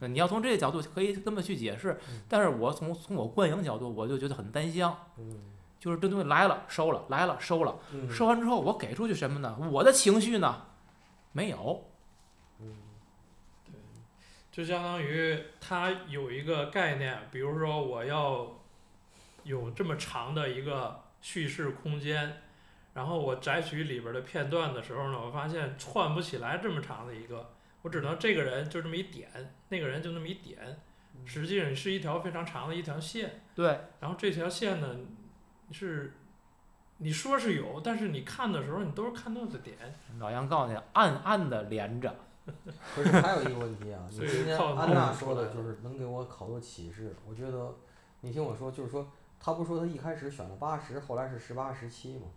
[0.00, 5.40] 呃你要从这个角度可以这么去解释嗯，但是我从从我观影角度，我就觉得很单向，嗯
[5.78, 9.56] 就是这东西来了收了，来了收了，嗯收完之后我给出去什么呢？
[9.70, 10.66] 我的情绪呢？
[11.32, 11.84] 没有。
[12.58, 12.76] 嗯
[13.64, 13.74] 对
[14.50, 18.58] 就相当于他有一个概念，比如说我要
[19.44, 22.42] 有这么长的一个叙事空间，
[22.94, 27.50] 然后我摘取里边儿的片段的时候呢，我发现串不起来这么长的一个，
[27.82, 29.28] 我只能这个人就这么一点，
[29.68, 30.80] 那个人就那么一点，
[31.24, 34.96] 实际上是一条非常长的一条线，对，然后这条线呢
[35.70, 36.14] 是。
[36.98, 39.76] 你说是有，但是你看的时候，你都是看到的点，
[40.20, 42.14] 老杨告诉你，暗暗的连着。
[42.94, 47.12] 不是还有一个问题啊，你今天靠安娜说的就是能给我好多启示。
[47.28, 47.74] 我觉得，
[48.20, 52.28] 你听我说，就是说，他不说他一开始选了八十，后来是十八十七吗？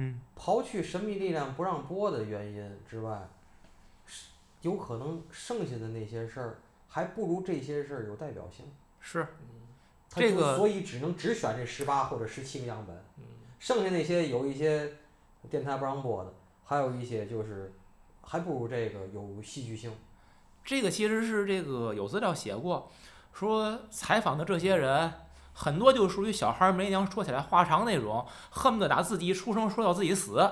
[0.00, 3.28] 嗯，刨去神秘力量不让播的原因之外，
[4.06, 4.28] 是
[4.62, 8.64] 有可能剩下的那些事儿还不如这些事儿有代表性。
[9.00, 9.26] 是
[10.08, 13.24] 他就这个所以只能只选这十八或者十七个样本，嗯，
[13.58, 14.88] 剩下那些有一些
[15.50, 16.32] 电台不让播的，
[16.64, 17.72] 还有一些就是
[18.22, 19.92] 还不如这个有戏剧性。
[20.64, 22.88] 这个其实是这个有资料写过，
[23.32, 25.12] 说采访的这些人
[25.60, 30.48] 很多就属于小孩儿没娘说起来话长那种，恨不得打自己一出生说到自己死，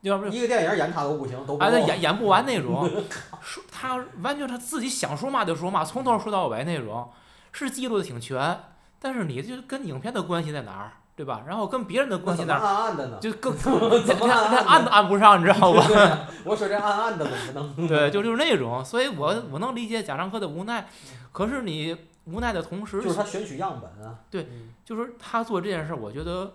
[0.00, 2.90] 要不一个电影演他都不行，都不哎，他演演不完那种，
[3.40, 7.08] 说他完全他自己想说嘛就说嘛，从头说到尾那种，
[7.52, 8.60] 是记录的挺全，
[8.98, 11.44] 但是你就跟影片的关系在哪儿，对吧？
[11.46, 13.18] 然后跟别人的关系在哪儿，暗暗的呢？
[13.20, 16.28] 就更怎么连连按都 按不上，你知道吧？
[16.44, 17.86] 我说这暗暗的怎么弄？
[17.86, 20.88] 对，就就是那种，所以我我能理解贾樟柯的无奈，
[21.32, 21.96] 可是你
[22.26, 24.20] 无奈的同时，就是他选取样本啊。
[24.30, 26.54] 对嗯就是他做这件事儿，我觉得，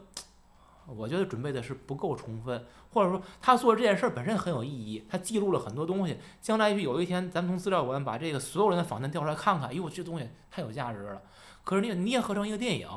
[0.85, 6.17] 我觉得准备的是不够充分，或者说他做这件事儿本身很有意义，他记录了很多东西。
[6.41, 11.21] 将来有一天，咱们从资料馆把这个所有人的访谈调出来看看，哎呦，这东西太有价值了。
[11.63, 12.87] 可是你你也合成一个电影，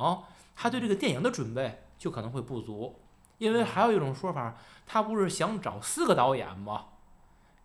[0.57, 3.01] 他对这个电影的准备就可能会不足，
[3.39, 4.57] 因为还有一种说法，
[4.87, 6.87] 他不是想找四个导演吗？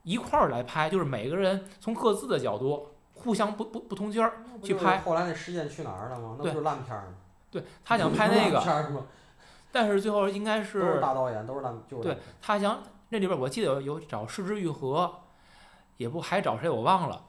[0.04, 4.34] 一块儿来拍，就是每个人从各自的角度互相不不不通气儿。
[4.62, 6.36] 去拍后来那去哪儿了吗？
[6.38, 7.14] 那不是烂片儿吗？
[7.50, 8.62] 对他想拍那个？
[9.72, 15.22] 但是最后应该都是是大导演，都是烂，就是对他想那里边我记得有有找失之愈合，
[15.98, 17.26] 也不还找谁我忘了。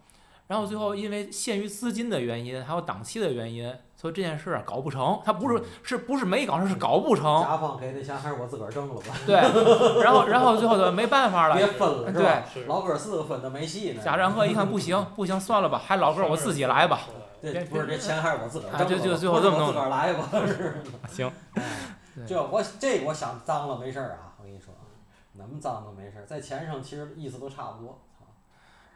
[0.48, 5.20] 然后最后因为限于资金的原因，还有档期的原因，所以这件事儿搞不成。
[5.22, 7.42] 他不是是不是没搞成，是搞不成。
[7.42, 9.14] 甲方给的钱还是我自个儿挣了吧？
[9.26, 9.36] 对，
[10.02, 11.56] 然后然后最后就没办法了。
[11.56, 12.42] 别分了，是对吧？
[12.66, 14.00] 老哥四个分的没戏呢。
[14.02, 17.00] 贾樟柯一看不行不行，算了吧，还老哥我自己来吧。
[17.42, 20.82] 对，不是这钱还是我自个儿啊挣的吧，就就最后这么弄我自个儿来吧， 是。
[21.08, 21.62] 行，哎
[22.14, 24.88] 对这我这我想脏了没事儿啊，我跟你说啊，
[25.34, 28.00] 那么脏都没事儿，在钱上其实意思都差不多。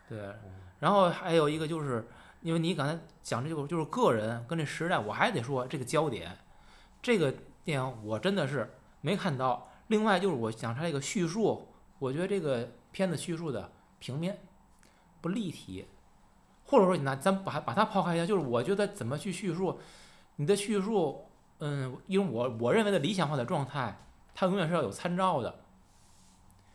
[0.08, 0.50] 对，嗯
[0.80, 2.06] 然后还有一个就是，
[2.44, 6.36] 因为你刚才讲这个就是个人跟这时代，我还得说这个焦点，
[7.00, 7.34] 这个
[7.64, 8.70] 电影我真的是
[9.00, 9.66] 没看到。
[9.86, 11.66] 另外就是我讲它这个叙述，
[11.98, 14.38] 我觉得这个片子叙述的平面
[15.22, 15.86] 不立体，
[16.66, 19.80] 或者说你拿咱把把它抛开一下，就是我觉得怎么去叙述，
[20.36, 21.24] 你的叙述，
[21.60, 25.60] 嗯，因为我我认为的理想化的状态，它永远是要有参照的，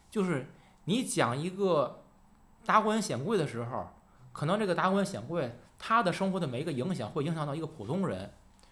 [0.09, 0.47] 就是
[0.85, 2.05] 你讲一个
[2.65, 3.87] 达官显贵的时候，
[4.31, 8.31] 可能这个达官显贵他的生活的每一个影响会影响到一个普通人，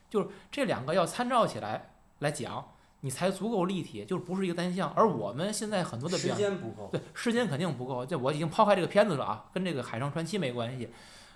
[0.10, 2.66] 就是这两个要参照起来来讲，
[3.02, 4.92] 你才足够立体，就是不是一个单向。
[4.92, 6.90] 而我们现在很多的时表间不够。
[6.92, 10.90] 对，时间肯定不够，这我已经抛开这个片子了啊，跟这个《海上传奇》没关系。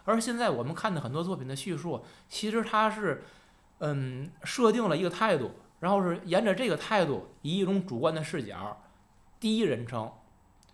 [0.03, 3.23] 而现在我们看的很多作品的叙述，其实它是，
[3.79, 8.81] 嗯，设定了一个态度，然后是沿着这个态度，以一种主观的视角，
[9.39, 10.11] 第一人称，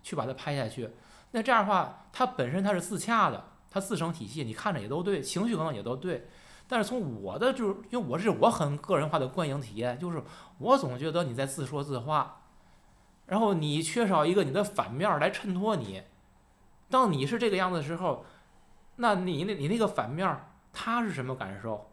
[0.02, 0.90] 去把它拍下去。
[1.32, 6.28] 那这样的话，它本身它是自洽的，它自成体系，你看着也都对，情绪可能也都对。
[6.68, 10.22] 但是从我的就是，因为我是我很个人化的观影体验，就是
[10.58, 12.42] 我总觉得你在自说自话。
[13.28, 16.04] 然后你缺少一个你的反面来衬托你，
[16.90, 18.26] 当你是这个样子的时候，
[18.98, 20.40] 那你那你那个反面
[20.72, 21.90] 他是什么感受？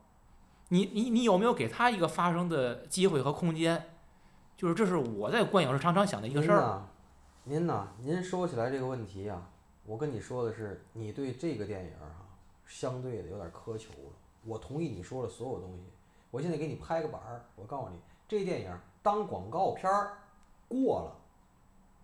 [0.68, 3.90] 你你你有没有给他一个发声的机会和空间？
[4.56, 6.82] 就是这是我在观影时常常想的一个事儿。
[7.46, 9.38] 您呐，您说起来这个问题呀、
[9.84, 12.24] 我跟你说的是，你对这个电影儿哈、
[12.66, 14.12] 相对的有点苛求了。
[14.46, 15.82] 我同意你说的所有东西，
[16.30, 20.16] 我现在给你拍个板儿，我告诉你，这电影儿当广告片儿
[20.68, 21.16] 过了，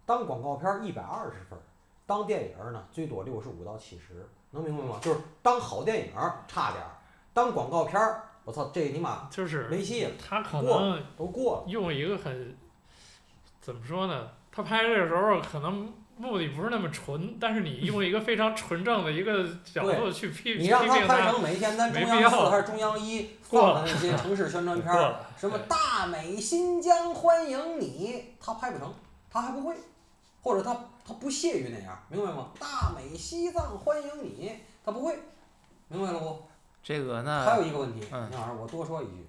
[0.05, 1.63] 当广告片儿一百二十分儿，
[2.07, 4.99] 当电影儿呢最多六十五到七十，能明白吗？
[5.01, 6.91] 就是当好电影儿差点儿，
[7.33, 11.65] 当广告片儿，我操，这你妈就是没戏了，他可过能都过了。
[11.67, 12.55] 用一个很
[13.63, 14.33] 怎么说呢？
[14.53, 28.93] 他拍这个时候可能目的不是那么纯，但是你用一个非常纯正的一个角度去批批你让他，拍成每天咱中央四还是中央一放的那些城市宣传片儿，什么大美新疆欢迎你，他拍不成，
[29.31, 29.75] 他还不会，
[30.43, 30.75] 或者他
[31.07, 32.49] 他不屑于那样，明白吗？
[32.59, 35.19] 大美西藏欢迎你，他不会，
[35.89, 36.43] 明白了不？
[36.83, 39.27] 这个还有一个问题，嗯杨老师，我多说一句，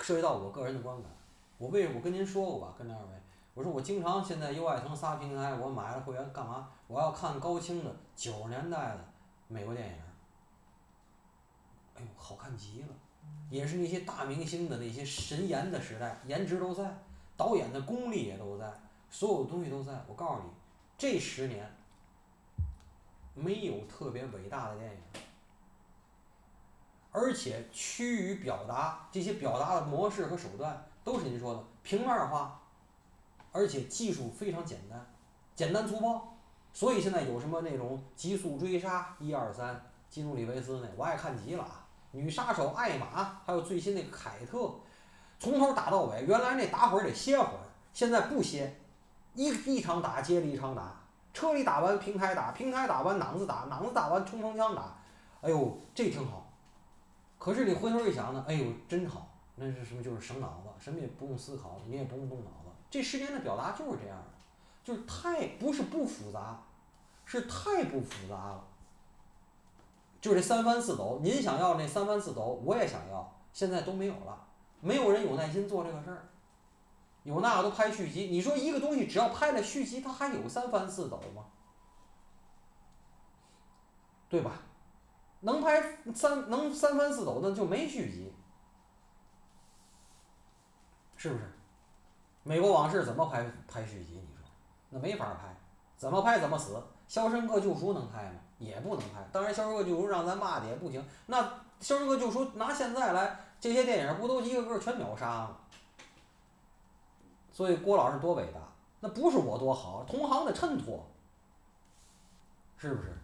[0.00, 1.10] 涉及到我个人的观感。
[1.56, 3.08] 我为我跟您说过吧，跟那二位，
[3.54, 6.68] 我说我经常现在优爱腾仨平台，我买了会员干嘛？
[6.88, 9.04] 我要看高清的九十年代的
[9.46, 9.94] 美国电影。
[11.94, 12.88] 哎呦，好看极了，
[13.48, 16.92] 也是那些大明星的那些神颜的时代，颜值都在，
[17.36, 18.68] 导演的功力也都在，
[19.08, 19.92] 所有东西都在。
[20.08, 20.50] 我告诉你，
[20.98, 21.72] 这十年
[23.34, 24.98] 没有特别伟大的电影。
[27.12, 32.60] 而且趋于表达这些表达的模式和手段都是您说的平面化，
[33.54, 35.06] 而且技术非常简单，
[35.54, 36.36] 简单粗暴。
[36.72, 39.80] 所以现在有什么那种极速追杀一二三，
[40.10, 44.74] 基努里维斯那我爱看极了啊，女杀手艾玛，还有最新那个凯特，
[45.38, 46.24] 从头打到尾。
[46.26, 47.60] 原来那打会儿得歇会儿，
[47.92, 48.76] 现在不歇，
[49.34, 51.00] 一一场打接着一场打，
[51.32, 54.98] 车里打完平台打，平台打完脑子打，脑子打完冲锋枪打，
[55.42, 56.50] 哎呦这挺好。
[57.38, 60.02] 可是你回头一想呢，哎呦，真好，那是什么？
[60.02, 62.50] 就是省脑子，什么也不用思考，你也不用动脑。
[62.94, 64.24] 这十年的表达就是这样的，
[64.84, 66.62] 就是太不是不复杂，
[67.24, 68.64] 是太不复杂了。
[70.20, 74.46] 就是这三番四抖，您想要那三番四抖，我也想要，现在都没有了，
[74.80, 76.28] 没有人有耐心做这个事儿。
[77.24, 81.46] 有那个都拍续集，你说一个东西只要拍了续集，它还有三番四抖吗？
[84.28, 84.52] 对吧？
[85.40, 88.32] 能拍三能三番四抖，那就没续集，
[91.16, 91.53] 是不是？
[92.44, 94.12] 美国往事怎么拍拍续集？
[94.12, 94.46] 你说
[94.90, 95.54] 那没法拍，
[95.96, 96.80] 怎么拍怎么死。
[97.08, 98.38] 肖申克救赎能拍吗？
[98.58, 99.26] 也不能拍。
[99.32, 101.04] 当然，肖申克救赎让咱骂的也不行。
[101.26, 101.42] 那
[101.80, 105.56] 肖申克救赎拿现在来，这些电影不都一个个全秒杀吗？
[107.52, 108.60] 所以郭老师多伟大，
[109.00, 111.06] 那不是我多好，同行的衬托，
[112.76, 113.16] 是不是？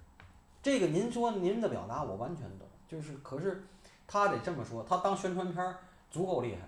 [0.63, 3.67] 这个您说您的表达我完全懂，就是可是
[4.07, 5.77] 他得这么说，他当宣传片
[6.11, 6.61] 足够厉害，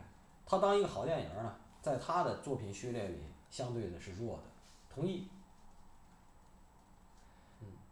[0.46, 3.18] 他当一个好电影呢，在他的作品序列里
[3.50, 4.44] 相对的是弱的，
[4.88, 5.28] 同意。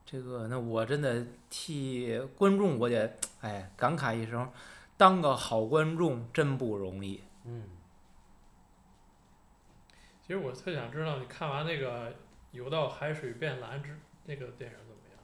[0.07, 4.51] 这个那我真的替观众我得哎感慨一声，
[4.97, 7.22] 当个好观众真不容易。
[7.45, 7.68] 嗯，
[10.22, 12.11] 其实我特想知道，你看完那个
[12.53, 15.18] 《游到海水变蓝》之那个电影怎么样？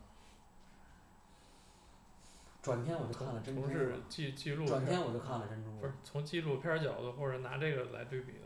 [2.63, 5.93] 转天我就看了珍珠从是了，纪纪录转片天我就看了珍珠不是。
[6.05, 8.46] 从纪录片角度，或者拿这个来对比的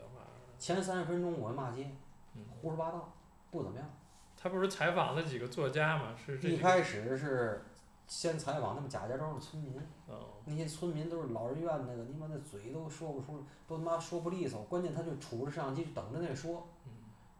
[0.61, 1.91] 前三十分钟我骂街，
[2.35, 3.11] 嗯，胡说八道，
[3.49, 3.89] 不怎么样。
[4.37, 6.15] 他不是采访了几个作家嘛？
[6.15, 7.65] 是这一开始是
[8.07, 16.91] 先采访他们贾家庄的村民，哦，那些村民都是老人院那个，你妈那嘴都说不出，都他妈说不利索，关键他就杵着摄像机等着那说，嗯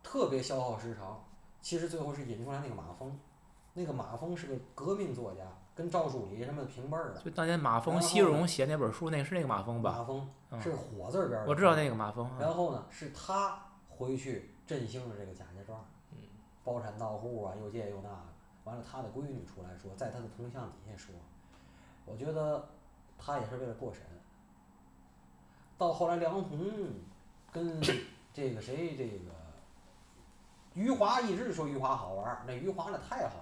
[0.01, 1.23] 特别消耗时长。
[1.61, 3.15] 其实最后是引出来那个马蜂，
[3.75, 5.43] 那个马蜂是个革命作家，
[5.73, 7.21] 跟赵树理什么平辈儿的。
[7.21, 9.91] 就当年马峰、然西后呢荣写那本书，那是那个马蜂吧？
[9.97, 12.25] 马峰嗯是火字儿边儿的我知道那个马峰。
[12.25, 13.57] 啊然后呢，是他
[13.89, 16.17] 回去振兴了这个贾家庄，嗯，
[16.63, 18.25] 包产到户啊，又这又那的。
[18.63, 21.15] 完了，他的闺女出来说，在他的铜像底下说，
[22.05, 22.69] 我觉得
[23.17, 24.03] 他也是为了过审。
[25.77, 26.59] 到后来，梁鸿
[27.51, 27.81] 跟
[28.31, 29.31] 这个谁，这个
[30.75, 33.40] 余华一直说余华好玩儿，那余华那太好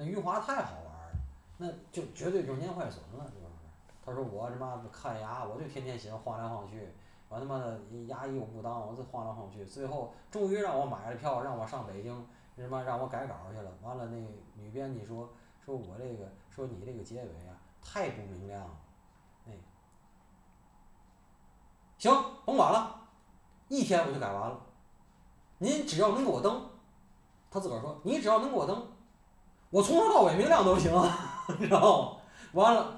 [0.00, 1.18] 那余华太好玩儿了，
[1.58, 3.46] 那就绝对中间坏损了，就是。
[4.02, 6.88] 他说我他妈看牙，我就天天喜欢晃来晃去，
[7.28, 12.26] 完他妈的牙医我不当，我就晃来晃去，最后终于让我买了票，让我上北京，
[12.56, 13.70] 他妈让我改稿去了。
[13.82, 14.16] 完了，那
[14.54, 15.28] 女编辑说
[15.62, 18.70] 说我这个说你这个结尾啊太不明亮了，
[19.44, 19.52] 那
[21.98, 22.10] 行
[22.46, 23.02] 甭管了，
[23.68, 24.58] 一天我就改完了。
[25.58, 26.70] 您只要能给我登，
[27.50, 28.89] 他自个儿说你只要能给我登，
[29.70, 30.92] 我从头到尾明亮都行，
[31.58, 32.16] 你知道吗？
[32.52, 32.96] 完了。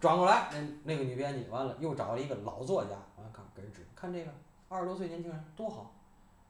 [0.00, 4.32] 转过来，那那个女编辑完了又找了一个老作家，完了看给人指，看这个
[4.68, 5.92] 二十多岁年轻人多好，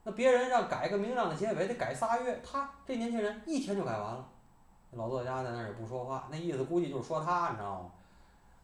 [0.04, 4.26] 那别人让改个明亮的结尾得改仨月，他这年轻人一天就改完了。
[4.92, 7.90] 老作家在那儿也不说话，那意思估计就是说他，你知道吗？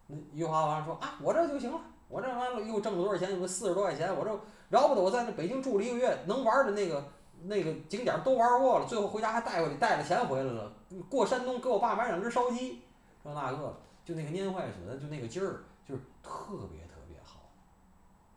[0.06, 1.78] 那余华完了说啊，我这就行了，
[2.08, 3.30] 我这完了又挣了多少钱？
[3.30, 4.40] 有个四十多块钱，我这
[4.70, 7.06] 饶不得我在那北京住了一个月，能玩的那个
[7.44, 10.72] 那个景点都玩过了，最后回家还带回去带了钱回来了。
[11.08, 12.82] 过山东给我爸买两只烧鸡，
[13.22, 13.76] 说那个。
[14.04, 17.40] 就那个年坏损，就那个劲儿，就是特别特别好，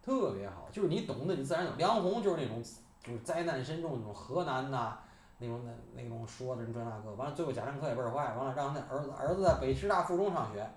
[0.03, 0.67] 特别好。
[0.69, 1.77] 就是你懂得，你自然懂。
[1.77, 2.61] 梁鸿就是那种，
[3.01, 4.97] 就是灾难深重那种河南呐，
[5.37, 7.13] 那种那那种说的这那个。
[7.13, 10.69] 完了，最后贾樟柯也倍儿坏，完了让他儿子儿子在北师大附中上学，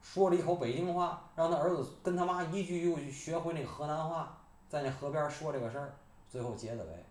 [0.00, 4.38] 说了一口北京话，让他儿子跟他妈一句一句学会那个河南话，
[4.68, 5.92] 在那河边说这个事儿，
[6.28, 7.04] 最后结的尾。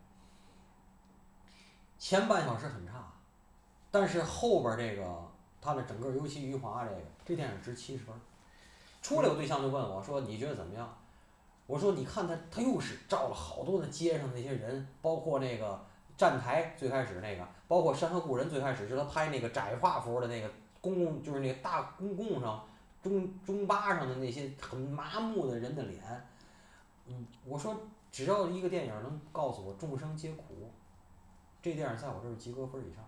[2.00, 2.94] 前半小时很差，
[3.92, 5.30] 但是后边这个。
[5.62, 8.16] 他的整个，尤其余华这个，这电影值七十分。
[9.02, 10.98] 出来，我对象就问我说：“你觉得怎么样？”
[11.68, 15.78] 我说：“你看他，他又是照了好多的街上那些人，包括那个
[16.16, 22.66] 站台最开始那个，包括《山河故人》最开始是他拍那个窄画幅的那个公共，就是那个大公共上
[23.04, 26.02] 中中巴上的那些很麻木的人的脸。
[27.06, 27.76] 嗯，我说
[28.10, 30.72] 只要一个电影能告诉我众生皆苦，
[31.62, 33.04] 这电影在我这儿及格分以上。”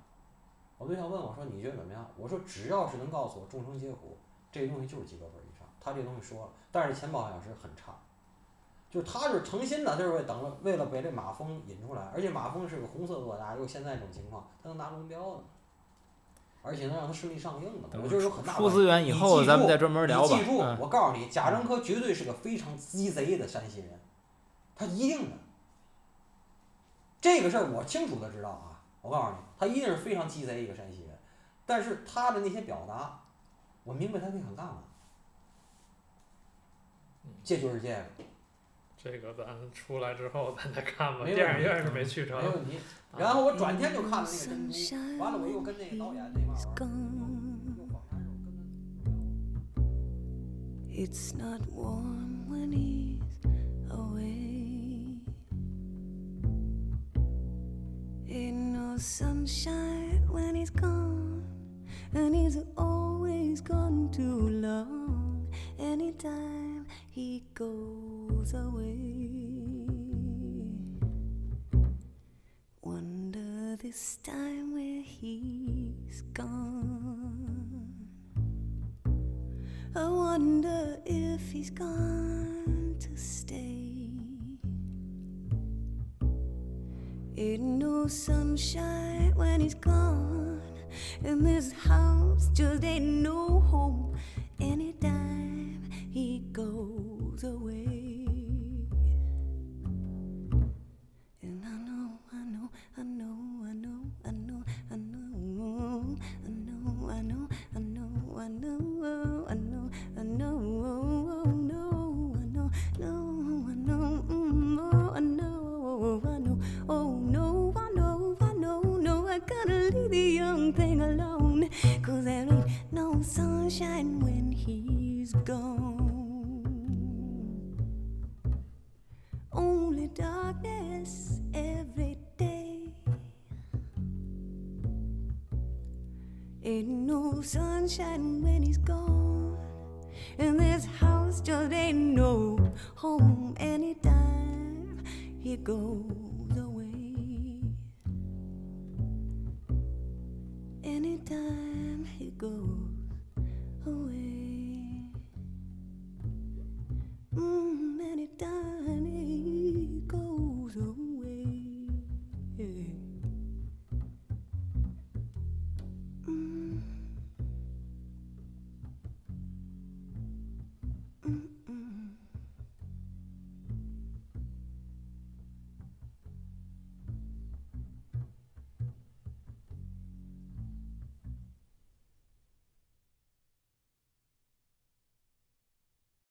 [0.78, 4.18] 我对象问我说：“你觉得怎么样？”我说：“只要是能告诉我众生皆苦，
[4.52, 7.94] 这东西就是及格分以上。”他这东西说了，但是前半小时很差，
[8.90, 15.44] 就是他是诚心的，就是为等了为了被这马蜂引出来，而且马蜂是个红色作家，又现在这种情况，他能拿龙标的，
[16.64, 18.54] 而且能让他顺利上映的，我就是有很大。
[18.58, 20.36] 出资源以后咱们再专门聊吧。
[20.36, 24.00] 你记住，我告诉你，贾樟柯绝对是个非常鸡贼的山西人，
[24.76, 25.38] 他一定的。
[27.22, 28.82] 这个事儿我清楚的知道啊。
[29.02, 31.18] 我告诉你，他一定是非常鸡贼一个山西人，
[31.66, 33.22] 但是他的那些表达，
[33.84, 34.84] 我明白他为想干嘛。
[37.44, 38.06] 这就是这个。
[39.04, 42.40] 这个咱出来之后咱再看吧，没电影院是没去成。
[42.40, 42.80] 没问题。
[43.18, 46.60] 然后我转天就看了那个珍珠，完了我又跟那个导演那块儿
[59.02, 61.44] sunshine when he's gone,
[62.14, 65.52] and he's always gone too long.
[65.80, 69.88] Anytime he goes away,
[72.84, 77.94] wonder this time where he's gone.
[79.96, 83.81] I wonder if he's gone to stay.
[87.42, 90.62] Ain't no sunshine when he's gone,
[91.24, 94.16] and this house just ain't no home
[94.60, 95.41] anytime